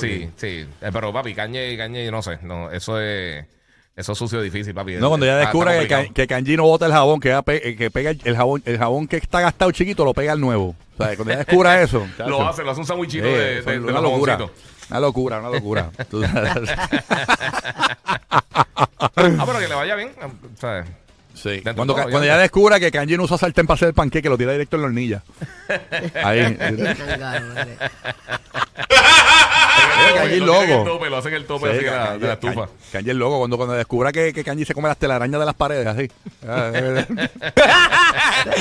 Sí, 0.00 0.30
sí. 0.36 0.46
Eh, 0.80 0.90
pero 0.92 1.12
papi, 1.12 1.34
cañe, 1.34 1.76
cañe, 1.76 2.10
no 2.10 2.22
sé. 2.22 2.38
No, 2.42 2.70
eso 2.70 2.98
es. 2.98 3.44
Eso 3.94 4.12
es 4.12 4.18
sucio 4.18 4.40
difícil, 4.40 4.72
papi. 4.72 4.94
No, 4.94 5.08
cuando 5.10 5.26
ya 5.26 5.32
Está- 5.32 5.44
descubra 5.44 5.76
está 5.76 6.02
que, 6.04 6.12
que 6.14 6.26
Kanji 6.26 6.56
no 6.56 6.62
bota 6.62 6.86
el 6.86 6.92
jabón, 6.92 7.20
que, 7.20 7.38
pe- 7.44 7.68
eh, 7.68 7.76
que 7.76 7.90
pega 7.90 8.10
el, 8.24 8.34
jabón, 8.36 8.62
el 8.64 8.78
jabón 8.78 9.06
que 9.06 9.18
está 9.18 9.42
gastado 9.42 9.70
chiquito, 9.70 10.02
lo 10.06 10.14
pega 10.14 10.32
al 10.32 10.40
nuevo. 10.40 10.74
O 10.98 11.04
sea, 11.04 11.14
cuando 11.14 11.34
ya 11.34 11.38
descubra 11.40 11.82
eso. 11.82 12.06
Lo 12.26 12.48
hace, 12.48 12.62
lo 12.62 12.70
hace 12.70 12.80
un 12.80 12.86
sandwichito 12.86 13.26
Sí, 13.26 13.30
de, 13.32 13.60
de, 13.60 13.72
de 13.72 13.78
una 13.80 14.00
locura. 14.00 14.38
Una 14.92 15.00
locura, 15.00 15.38
una 15.38 15.48
locura. 15.48 15.90
Ah, 19.14 19.44
pero 19.46 19.58
que 19.58 19.68
le 19.68 19.74
vaya 19.74 19.94
bien. 19.96 20.10
O 20.22 20.56
sea, 20.58 20.84
Sí. 21.34 21.50
Dentro 21.50 21.74
Cuando, 21.74 21.94
todo, 21.94 22.02
cuando 22.04 22.24
ya 22.24 22.36
descubra 22.38 22.78
que 22.78 22.90
Kanji 22.90 23.16
no 23.16 23.24
usa 23.24 23.38
sartén 23.38 23.66
para 23.66 23.74
hacer 23.76 23.88
el 23.88 23.94
panqueque, 23.94 24.28
lo 24.28 24.36
tira 24.38 24.52
directo 24.52 24.76
en 24.76 24.82
la 24.82 24.86
hornilla. 24.88 25.22
Ahí. 26.24 26.56
Kanji 30.14 30.34
el 30.34 30.46
loco. 30.46 30.84
tope, 30.84 31.10
lo 31.10 31.16
hacen 31.16 31.32
en 31.32 31.36
el 31.38 31.46
tope 31.46 31.66
Sí, 31.70 31.76
así 31.76 31.84
de 31.84 31.90
la, 31.90 32.06
Kanji- 32.14 32.18
de 32.18 32.26
la 32.26 32.32
estufa. 32.34 32.54
Kanji- 32.66 32.68
Kanji 32.92 33.10
es 33.10 33.16
loco. 33.16 33.38
Cuando, 33.38 33.56
cuando 33.56 33.74
descubra 33.74 34.12
que, 34.12 34.32
que 34.32 34.44
Kanji 34.44 34.64
se 34.64 34.74
come 34.74 34.88
las 34.88 34.98
telarañas 34.98 35.40
de 35.40 35.46
las 35.46 35.54
paredes, 35.54 35.86
así. 35.86 36.10
Ah, 36.46 36.70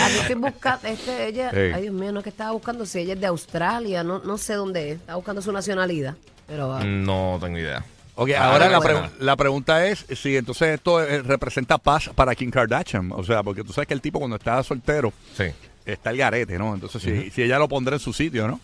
Aquí 0.05 0.17
estoy 0.21 0.35
buscando, 0.35 0.87
este, 0.87 1.27
ella, 1.27 1.49
Sí. 1.51 1.57
ay 1.73 1.81
Dios 1.83 1.93
mío, 1.93 2.11
no 2.11 2.19
es 2.19 2.23
que 2.23 2.29
estaba 2.29 2.51
buscando 2.51 2.85
si 2.85 2.99
ella 2.99 3.13
es 3.13 3.19
de 3.19 3.27
Australia, 3.27 4.03
no, 4.03 4.19
no 4.19 4.37
sé 4.37 4.53
dónde 4.53 4.91
es, 4.91 4.95
estaba 4.99 5.15
buscando 5.17 5.41
su 5.41 5.51
nacionalidad, 5.51 6.15
pero 6.47 6.73
ah, 6.73 6.83
No 6.83 7.37
tengo 7.41 7.57
idea. 7.57 7.83
Ok, 8.21 8.29
Ah, 8.37 8.51
ahora 8.51 8.69
la, 8.69 8.77
bueno. 8.79 8.99
pregu- 9.03 9.09
la 9.19 9.35
pregunta 9.35 9.87
es 9.87 10.05
si 10.15 10.37
entonces 10.37 10.75
esto 10.75 11.01
eh, 11.03 11.21
representa 11.23 11.77
paz 11.77 12.09
para 12.13 12.35
Kim 12.35 12.51
Kardashian. 12.51 13.11
O 13.13 13.23
sea, 13.23 13.41
porque 13.41 13.63
tú 13.63 13.73
sabes 13.73 13.87
que 13.87 13.93
el 13.93 14.01
tipo 14.01 14.19
cuando 14.19 14.35
está 14.35 14.61
soltero 14.63 15.11
Sí. 15.35 15.45
está 15.85 16.11
el 16.11 16.17
garete, 16.17 16.57
¿no? 16.59 16.73
Entonces, 16.73 17.01
si, 17.01 17.31
si 17.31 17.41
ella 17.41 17.57
lo 17.57 17.67
pondrá 17.67 17.95
en 17.95 17.99
su 17.99 18.13
sitio, 18.13 18.47
¿no? 18.47 18.59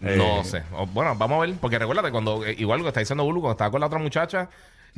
No 0.00 0.40
Eh, 0.40 0.44
sé. 0.44 0.62
O- 0.72 0.86
bueno, 0.86 1.14
vamos 1.16 1.38
a 1.38 1.46
ver. 1.46 1.54
Porque 1.60 1.78
recuérdate, 1.78 2.10
cuando 2.10 2.44
eh, 2.46 2.54
igual 2.58 2.78
lo 2.78 2.84
que 2.84 2.88
está 2.88 3.00
diciendo 3.00 3.24
Bulu, 3.24 3.40
cuando 3.40 3.52
estaba 3.54 3.70
con 3.70 3.80
la 3.80 3.86
otra 3.88 3.98
muchacha, 3.98 4.48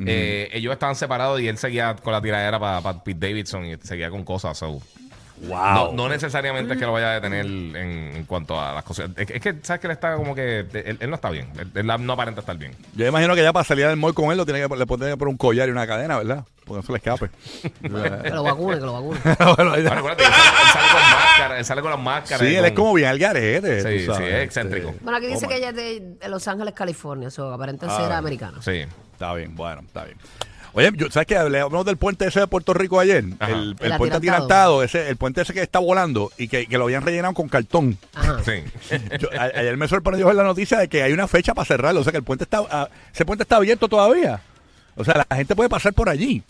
eh, 0.05 0.49
ellos 0.53 0.73
estaban 0.73 0.95
separados 0.95 1.39
y 1.41 1.47
él 1.47 1.57
seguía 1.57 1.95
con 1.95 2.13
la 2.13 2.21
tiradera 2.21 2.59
para 2.59 3.03
Pete 3.03 3.27
Davidson 3.27 3.65
y 3.65 3.75
seguía 3.77 4.09
con 4.09 4.23
cosas. 4.23 4.57
so. 4.57 4.81
Wow. 5.41 5.73
No, 5.73 5.91
no 5.93 6.09
necesariamente 6.09 6.73
es 6.73 6.79
que 6.79 6.85
lo 6.85 6.93
vaya 6.93 7.11
a 7.11 7.13
detener 7.15 7.45
en, 7.45 7.75
en 7.75 8.25
cuanto 8.25 8.59
a 8.59 8.73
las 8.73 8.83
cosas. 8.83 9.09
Es, 9.17 9.25
que- 9.27 9.35
es 9.37 9.41
que, 9.41 9.55
¿sabes 9.63 9.81
que 9.81 9.87
Él 9.87 9.91
está 9.91 10.15
como 10.15 10.33
que. 10.35 10.59
Él, 10.59 10.97
él 10.99 11.09
no 11.09 11.15
está 11.15 11.29
bien. 11.31 11.49
Él, 11.59 11.69
él 11.75 11.85
no 12.05 12.13
aparenta 12.13 12.41
estar 12.41 12.55
bien. 12.57 12.73
Yo 12.95 13.07
imagino 13.07 13.35
que 13.35 13.41
ya 13.43 13.51
para 13.51 13.63
salir 13.63 13.87
del 13.87 13.97
mall 13.97 14.13
con 14.13 14.31
él 14.31 14.37
lo 14.37 14.45
tiene 14.45 14.61
que, 14.67 14.73
le 14.75 14.79
que 14.81 14.85
poner 14.85 15.17
un 15.27 15.37
collar 15.37 15.67
y 15.67 15.71
una 15.71 15.85
cadena, 15.87 16.17
¿verdad? 16.17 16.45
Porque 16.65 16.77
no 16.77 16.83
se 16.83 16.91
le 16.93 16.97
escape. 16.99 17.29
Que 18.23 18.29
lo 18.29 18.43
vacune, 18.43 18.75
que 18.79 18.85
lo 18.85 18.93
vacune. 18.93 19.19
Bueno, 19.55 19.75
él 19.75 19.87
sale, 19.87 19.99
él 20.01 20.05
sale 20.71 20.87
con 20.91 21.01
máscara. 21.01 21.57
Él 21.59 21.65
sale 21.65 21.81
con 21.81 21.91
las 21.91 21.99
máscaras. 21.99 22.47
sí, 22.47 22.55
él 22.55 22.65
es 22.65 22.71
como 22.71 22.93
bien 22.93 23.09
al 23.09 23.19
garete. 23.19 23.81
Sí, 23.81 24.05
sí, 24.05 24.23
es 24.23 24.43
excéntrico. 24.43 24.89
este. 24.89 25.03
Bueno, 25.03 25.17
aquí 25.17 25.27
dice 25.27 25.45
Oh, 25.45 25.49
que 25.49 25.57
ella 25.57 25.69
es 25.69 25.75
de, 25.75 26.17
Los 26.29 26.47
Ángeles, 26.47 26.73
California. 26.73 27.27
Eso 27.27 27.51
aparenta 27.51 27.87
Ah, 27.87 27.89
ser 27.89 27.99
bueno. 28.01 28.15
americano. 28.15 28.61
Sí. 28.61 28.83
Está 29.13 29.33
bien, 29.33 29.55
bueno, 29.55 29.81
está 29.85 30.05
bien. 30.05 30.17
Oye, 30.75 30.91
yo, 30.95 31.09
¿sabes 31.11 31.27
qué? 31.27 31.37
Hablamos 31.37 31.85
del 31.85 31.97
puente 31.97 32.25
ese 32.25 32.39
de 32.39 32.47
Puerto 32.47 32.73
Rico 32.73 32.99
ayer. 32.99 33.23
Ajá. 33.39 33.51
El, 33.51 33.75
el 33.79 33.91
El 33.91 33.97
puente 33.97 34.17
atirantado. 34.17 34.81
ese, 34.83 35.07
el 35.09 35.17
puente 35.17 35.41
ese 35.41 35.53
que 35.53 35.61
está 35.61 35.79
volando 35.79 36.31
y 36.37 36.47
que, 36.47 36.65
que 36.65 36.77
lo 36.77 36.85
habían 36.85 37.03
rellenado 37.03 37.33
con 37.35 37.47
cartón. 37.47 37.97
Ajá. 38.15 38.37
Sí. 38.43 38.63
Yo- 39.19 39.29
a- 39.39 39.43
ayer 39.59 39.77
me 39.77 39.87
sorprendió 39.87 40.25
ver 40.27 40.35
la 40.35 40.43
noticia 40.43 40.79
de 40.79 40.87
que 40.87 41.03
hay 41.03 41.13
una 41.13 41.27
fecha 41.27 41.53
para 41.53 41.65
cerrarlo. 41.65 42.01
O 42.01 42.03
sea, 42.03 42.11
que 42.11 42.17
el 42.17 42.23
puente 42.23 42.43
está, 42.45 42.63
ah, 42.71 42.89
ese 43.13 43.23
puente 43.25 43.43
está 43.43 43.57
abierto 43.57 43.87
todavía. 43.87 44.41
O 44.95 45.03
sea, 45.03 45.25
la 45.29 45.35
gente 45.35 45.55
puede 45.55 45.69
pasar 45.69 45.93
por 45.93 46.09
allí. 46.09 46.41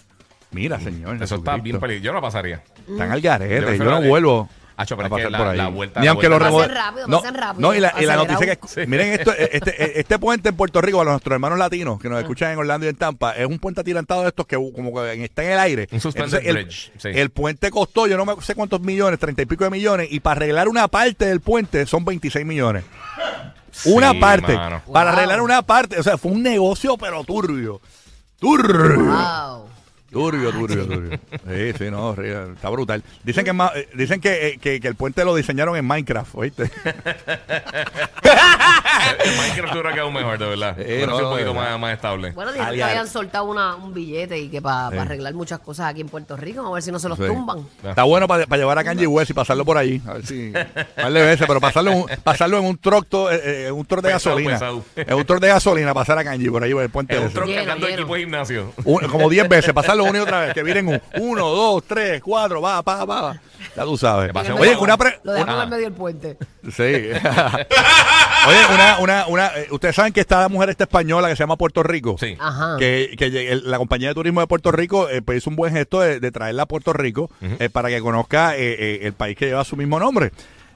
Mira, 0.51 0.79
señor. 0.79 1.21
Eso 1.21 1.35
está 1.35 1.57
bien 1.57 1.79
peligroso. 1.79 2.05
Yo 2.05 2.13
no 2.13 2.21
pasaría. 2.21 2.61
Están 2.87 3.11
al 3.11 3.21
Yo 3.21 3.29
garete. 3.29 3.77
Yo, 3.77 3.83
no 3.85 4.01
vuelvo. 4.03 4.49
Acho, 4.75 4.97
pero 4.97 5.05
a 5.05 5.07
es 5.07 5.11
que 5.11 5.29
pasar 5.29 5.31
la- 5.31 5.37
por 5.37 5.47
ahí. 5.49 5.57
la 5.57 5.67
vuelta- 5.67 5.99
Ni 5.99 6.05
la 6.07 6.11
aunque 6.11 6.29
lo 6.29 6.39
vuelta- 6.39 6.45
remuevan. 6.47 6.69
Pasen 6.69 6.83
rápido, 6.83 7.07
no, 7.07 7.17
pasen 7.21 7.35
rápido, 7.35 7.61
no, 7.69 7.75
y 7.75 7.79
la, 7.79 7.93
y 7.99 8.05
la 8.05 8.15
noticia 8.15 8.55
que. 8.55 8.87
Miren 8.87 9.07
esto: 9.13 9.31
este, 9.33 9.99
este 9.99 10.19
puente 10.19 10.49
en 10.49 10.55
Puerto 10.55 10.81
Rico, 10.81 11.01
a 11.01 11.05
nuestros 11.05 11.33
hermanos 11.33 11.59
latinos 11.59 11.99
que 12.01 12.09
nos 12.09 12.19
escuchan 12.19 12.51
en 12.53 12.57
Orlando 12.57 12.85
y 12.85 12.89
en 12.89 12.95
Tampa, 12.95 13.33
es 13.33 13.45
un 13.45 13.59
puente 13.59 13.81
atirantado 13.81 14.23
de 14.23 14.29
estos 14.29 14.47
que 14.47 14.55
como 14.55 14.93
que 14.95 15.23
está 15.23 15.43
en 15.43 15.51
el 15.51 15.59
aire. 15.59 15.87
Un 15.91 15.97
Entonces, 16.03 16.41
el, 16.43 16.55
bridge, 16.55 16.91
sí. 16.97 17.09
el 17.13 17.29
puente 17.29 17.69
costó, 17.69 18.07
yo 18.07 18.17
no 18.17 18.25
me 18.25 18.33
sé 18.41 18.55
cuántos 18.55 18.81
millones, 18.81 19.19
treinta 19.19 19.41
y 19.43 19.45
pico 19.45 19.63
de 19.63 19.69
millones, 19.69 20.07
y 20.11 20.19
para 20.19 20.37
arreglar 20.37 20.67
una 20.67 20.87
parte 20.87 21.25
del 21.25 21.39
puente 21.41 21.85
son 21.85 22.03
26 22.03 22.45
millones. 22.45 22.83
Una 23.85 24.11
Sí, 24.11 24.19
parte. 24.19 24.55
mano. 24.55 24.81
Para 24.91 25.09
Wow. 25.11 25.17
arreglar 25.19 25.41
una 25.41 25.61
parte. 25.63 25.99
O 25.99 26.03
sea, 26.03 26.17
fue 26.17 26.31
un 26.31 26.43
negocio, 26.43 26.97
pero 26.97 27.23
turbio. 27.23 27.81
Turbio. 28.39 29.05
Wow. 29.05 29.62
Turbio, 30.13 30.51
turbio, 30.51 30.85
turbio. 30.87 31.19
Sí, 31.49 31.73
sí, 31.77 31.91
no, 31.91 32.13
está 32.13 32.69
brutal. 32.69 33.03
Dicen 33.23 33.43
que 33.43 33.49
es 33.49 33.55
más- 33.55 33.75
eh, 33.75 33.89
dicen 33.95 34.21
que, 34.21 34.47
eh, 34.49 34.57
que, 34.59 34.79
que 34.79 34.87
el 34.87 34.95
puente 34.95 35.25
lo 35.25 35.35
diseñaron 35.35 35.75
en 35.75 35.85
Minecraft, 35.85 36.35
¿oíste? 36.35 36.69
El 39.23 39.31
Minecraft 39.37 39.73
hubiera 39.73 39.93
quedado 39.93 40.11
mejor, 40.11 40.37
de 40.37 40.45
verdad. 40.47 40.79
Eh, 40.79 40.83
Hubiera 40.85 41.07
no, 41.07 41.17
sido 41.17 41.29
un 41.29 41.37
de 41.37 41.43
poquito 41.43 41.53
verdad. 41.59 41.71
más, 41.71 41.79
más 41.79 41.93
estable. 41.93 42.31
Bueno, 42.31 42.51
dijeron 42.51 42.75
que 42.75 42.83
habían 42.83 43.07
soltado 43.07 43.45
una, 43.45 43.75
un 43.75 43.93
billete 43.93 44.39
y 44.39 44.49
que 44.49 44.61
para 44.61 44.89
Sí. 44.91 44.97
arreglar 44.97 45.33
muchas 45.33 45.59
cosas 45.59 45.87
aquí 45.87 46.01
en 46.01 46.09
Puerto 46.09 46.35
Rico, 46.37 46.65
a 46.65 46.71
ver 46.73 46.83
si 46.83 46.91
no 46.91 46.99
se 46.99 47.09
los 47.09 47.17
Sí. 47.17 47.25
tumban. 47.25 47.65
Está 47.83 48.03
bueno 48.03 48.27
para 48.27 48.45
llevar 48.57 48.77
a 48.77 48.83
Kanye 48.83 49.07
West 49.07 49.31
y 49.31 49.33
pasarlo 49.33 49.65
por 49.65 49.77
allí. 49.77 50.01
A 50.07 50.13
ver 50.13 50.25
si. 50.25 50.51
Par 50.51 51.11
de 51.11 51.21
veces, 51.23 51.45
pero 51.47 51.59
pasarlo 51.59 51.91
en 51.91 51.97
un, 51.99 52.05
pasarlo 52.23 52.57
en 52.59 52.65
un 52.65 52.77
truck, 52.77 53.07
to- 53.07 53.31
eh, 53.31 53.41
eh, 53.43 53.65
en 53.67 53.73
un 53.73 53.85
truck 53.85 54.01
de 54.01 54.13
Pesado, 54.13 54.35
gasolina. 54.35 54.53
pesado. 54.59 54.83
En 54.95 55.13
un 55.13 55.25
truck 55.25 55.39
de 55.39 55.47
gasolina, 55.47 55.93
pasar 55.93 56.17
a 56.17 56.23
Kanye 56.23 56.49
por 56.49 56.63
ahí 56.63 56.73
por 56.73 56.83
el 56.83 56.89
puente. 56.89 57.13
Es 57.13 57.19
un 57.19 57.25
ese. 57.27 57.33
tronco 57.35 57.49
Lleno, 57.51 57.61
cargando 57.63 57.87
lleno. 57.87 57.99
equipo 58.01 58.13
de 58.15 58.19
gimnasio. 58.21 58.73
Un- 58.85 59.07
como 59.07 59.29
10 59.29 59.49
veces, 59.49 59.73
pasarlo 59.73 60.02
una 60.03 60.17
y 60.19 60.21
otra 60.21 60.39
vez. 60.41 60.53
Que 60.53 60.63
vienen 60.63 60.87
un 60.87 61.01
1, 61.19 61.45
2, 61.49 61.83
3, 61.87 62.21
4, 62.21 62.61
va, 62.61 62.81
va, 62.81 63.05
va. 63.05 63.41
Ya 63.75 63.83
tú 63.83 63.97
sabes. 63.97 64.31
Oye, 64.35 64.53
medio- 64.53 64.79
una 64.81 64.97
pre- 64.97 65.19
Lo 65.23 65.31
dejamos 65.33 65.55
una- 65.55 65.63
en 65.63 65.69
medio 65.69 65.83
del 65.85 65.93
puente. 65.93 66.37
Sí. 66.71 66.83
Oye, 68.47 68.59
una, 68.73 68.99
una, 68.99 69.25
una, 69.27 69.47
eh, 69.55 69.67
ustedes 69.71 69.95
saben 69.95 70.11
que 70.11 70.19
esta 70.19 70.47
mujer 70.49 70.69
esta 70.69 70.83
española 70.83 71.29
que 71.29 71.35
se 71.35 71.43
llama 71.43 71.55
Puerto 71.55 71.81
Rico. 71.81 72.15
Sí. 72.19 72.35
Ajá. 72.39 72.75
Que, 72.77 73.15
que 73.17 73.61
la 73.63 73.77
compañía 73.77 74.09
de 74.09 74.13
turismo 74.15 74.41
de 74.41 74.47
Puerto 74.47 74.71
Rico 74.71 75.09
eh, 75.09 75.21
pues 75.21 75.37
hizo 75.39 75.49
un 75.49 75.55
buen 75.55 75.73
gesto 75.73 76.01
de, 76.01 76.19
de 76.19 76.31
traerla 76.31 76.63
a 76.63 76.65
Puerto 76.65 76.91
Rico 76.93 77.29
eh, 77.41 77.69
para 77.69 77.89
que 77.89 78.01
conozca 78.01 78.55
eh, 78.57 78.75
eh, 78.77 78.99
el 79.03 79.13
país 79.13 79.37
que 79.37 79.45
lleva 79.47 79.63
su 79.63 79.77
mismo 79.77 79.99
nombre. 79.99 80.31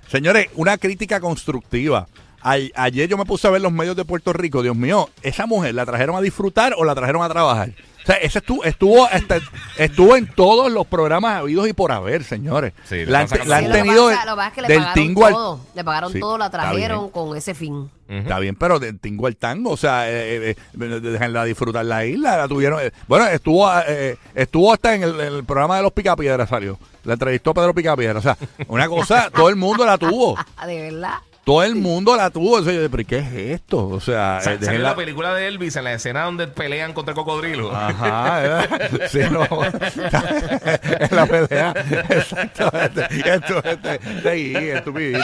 Señores, 0.08 0.48
una 0.56 0.78
crítica 0.78 1.20
constructiva. 1.20 2.08
Ay- 2.42 2.72
ayer 2.76 3.10
yo 3.10 3.18
me 3.18 3.26
puse 3.26 3.48
a 3.48 3.50
ver 3.52 3.62
los 3.62 3.74
medios 3.74 3.96
de 3.98 4.06
Puerto 4.06 4.32
Rico. 4.32 4.62
Dios 4.64 4.76
mío, 4.76 5.10
¿esa 5.22 5.46
mujer 5.46 5.76
la 5.76 5.86
trajeron 5.86 6.16
a 6.16 6.22
disfrutar 6.22 6.74
o 6.78 6.86
la 6.86 6.96
trajeron 6.96 7.22
a 7.24 7.28
trabajar? 7.30 7.72
O 8.08 8.10
sea, 8.10 8.16
ese 8.22 8.38
estuvo, 8.40 8.64
estuvo, 8.64 9.06
hasta- 9.06 9.40
estuvo 9.78 10.16
en 10.16 10.28
todos 10.28 10.72
los 10.72 10.88
programas 10.88 11.40
habidos 11.40 11.68
y 11.68 11.74
por 11.74 11.92
haber, 11.92 12.24
señores. 12.24 12.72
Sí, 12.86 12.96
le 12.96 13.08
la, 13.08 13.20
han, 13.20 13.24
están 13.26 13.40
sacando 13.40 13.50
la 13.50 13.58
han 13.58 13.64
Sí, 13.64 13.68
lo 13.68 13.74
que 13.74 13.82
tenido 13.82 14.08
pasa- 14.10 14.26
lo 14.26 14.32
que 14.32 14.36
pasa 14.38 14.48
es 14.48 14.54
que 14.54 14.62
le 14.62 14.68
del 14.70 14.78
pagaron 14.78 14.94
tingo 15.04 15.26
al- 15.26 15.34
todo. 15.34 15.60
Le 15.76 15.84
pagaron 15.84 16.12
Sí, 16.14 16.20
todo, 16.22 16.38
la 16.38 16.50
trajeron 16.50 17.10
con 17.10 17.36
ese 17.36 17.54
fin. 17.54 17.92
Está 18.08 18.40
bien, 18.40 18.56
pero 18.56 18.80
de 18.80 18.94
tingo 18.94 19.28
el 19.28 19.36
tango, 19.36 19.72
o 19.72 19.76
sea, 19.78 20.10
eh, 20.10 20.52
eh, 20.52 20.56
eh, 20.80 21.00
déjenla 21.02 21.44
disfrutar 21.44 21.84
la 21.84 22.06
isla, 22.06 22.38
la 22.38 22.48
tuvieron. 22.48 22.80
eh, 22.82 22.92
bueno, 23.10 23.28
estuvo 23.28 23.70
eh, 23.86 24.16
estuvo 24.34 24.72
hasta 24.72 24.96
en 24.96 25.04
el, 25.04 25.20
en 25.20 25.34
el 25.34 25.44
programa 25.44 25.76
de 25.76 25.84
los 25.84 25.92
Picapiedras, 25.92 26.48
salió. 26.48 26.80
La 27.04 27.14
entrevistó 27.14 27.54
Pedro 27.54 27.74
Picapiedra, 27.74 28.20
o 28.20 28.22
sea, 28.22 28.38
una 28.70 28.88
cosa, 28.88 29.30
todo 29.36 29.50
el 29.50 29.58
mundo 29.58 29.86
la 29.86 29.98
tuvo. 29.98 30.38
De 30.66 30.82
verdad. 30.92 31.16
Todo 31.48 31.64
el 31.64 31.76
mundo 31.76 32.14
la 32.18 32.30
tuvo. 32.30 32.58
O 32.58 32.62
sea, 32.62 32.74
yo, 32.74 32.90
pero 32.92 33.02
¿y 33.02 33.06
¿qué 33.06 33.20
es 33.20 33.32
esto? 33.62 33.88
O 33.88 34.02
sea, 34.02 34.42
Sa- 34.42 34.52
eh, 34.52 34.58
¿Salió 34.60 34.80
déjenla- 34.80 34.90
la 34.90 34.96
película 34.98 35.34
de 35.34 35.48
Elvis 35.48 35.78
en 35.78 35.86
la 35.86 35.94
escena 35.94 36.24
donde 36.24 36.46
pelean 36.48 36.92
contra 36.92 37.14
el 37.14 37.16
cocodrilo? 37.16 37.74
Ajá, 37.74 38.68
sí, 39.10 39.20
no. 39.32 39.48
en 39.64 41.10
la 41.16 41.26
pelea. 41.26 41.74
Exactamente. 42.10 43.08
Esto, 43.34 43.64
este, 43.64 44.74
estupidito. 44.76 45.24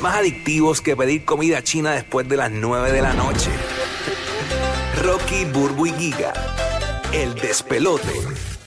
Más 0.00 0.14
adictivos 0.18 0.80
que 0.80 0.94
pedir 0.96 1.24
comida 1.24 1.62
china 1.64 1.90
después 1.90 2.28
de 2.28 2.36
las 2.36 2.52
9 2.52 2.92
de 2.92 3.02
la 3.02 3.12
noche. 3.14 3.50
Rocky, 5.02 5.44
Burbu 5.46 5.86
y 5.86 5.92
Giga. 5.94 6.32
El 7.12 7.34
despelote. 7.34 8.12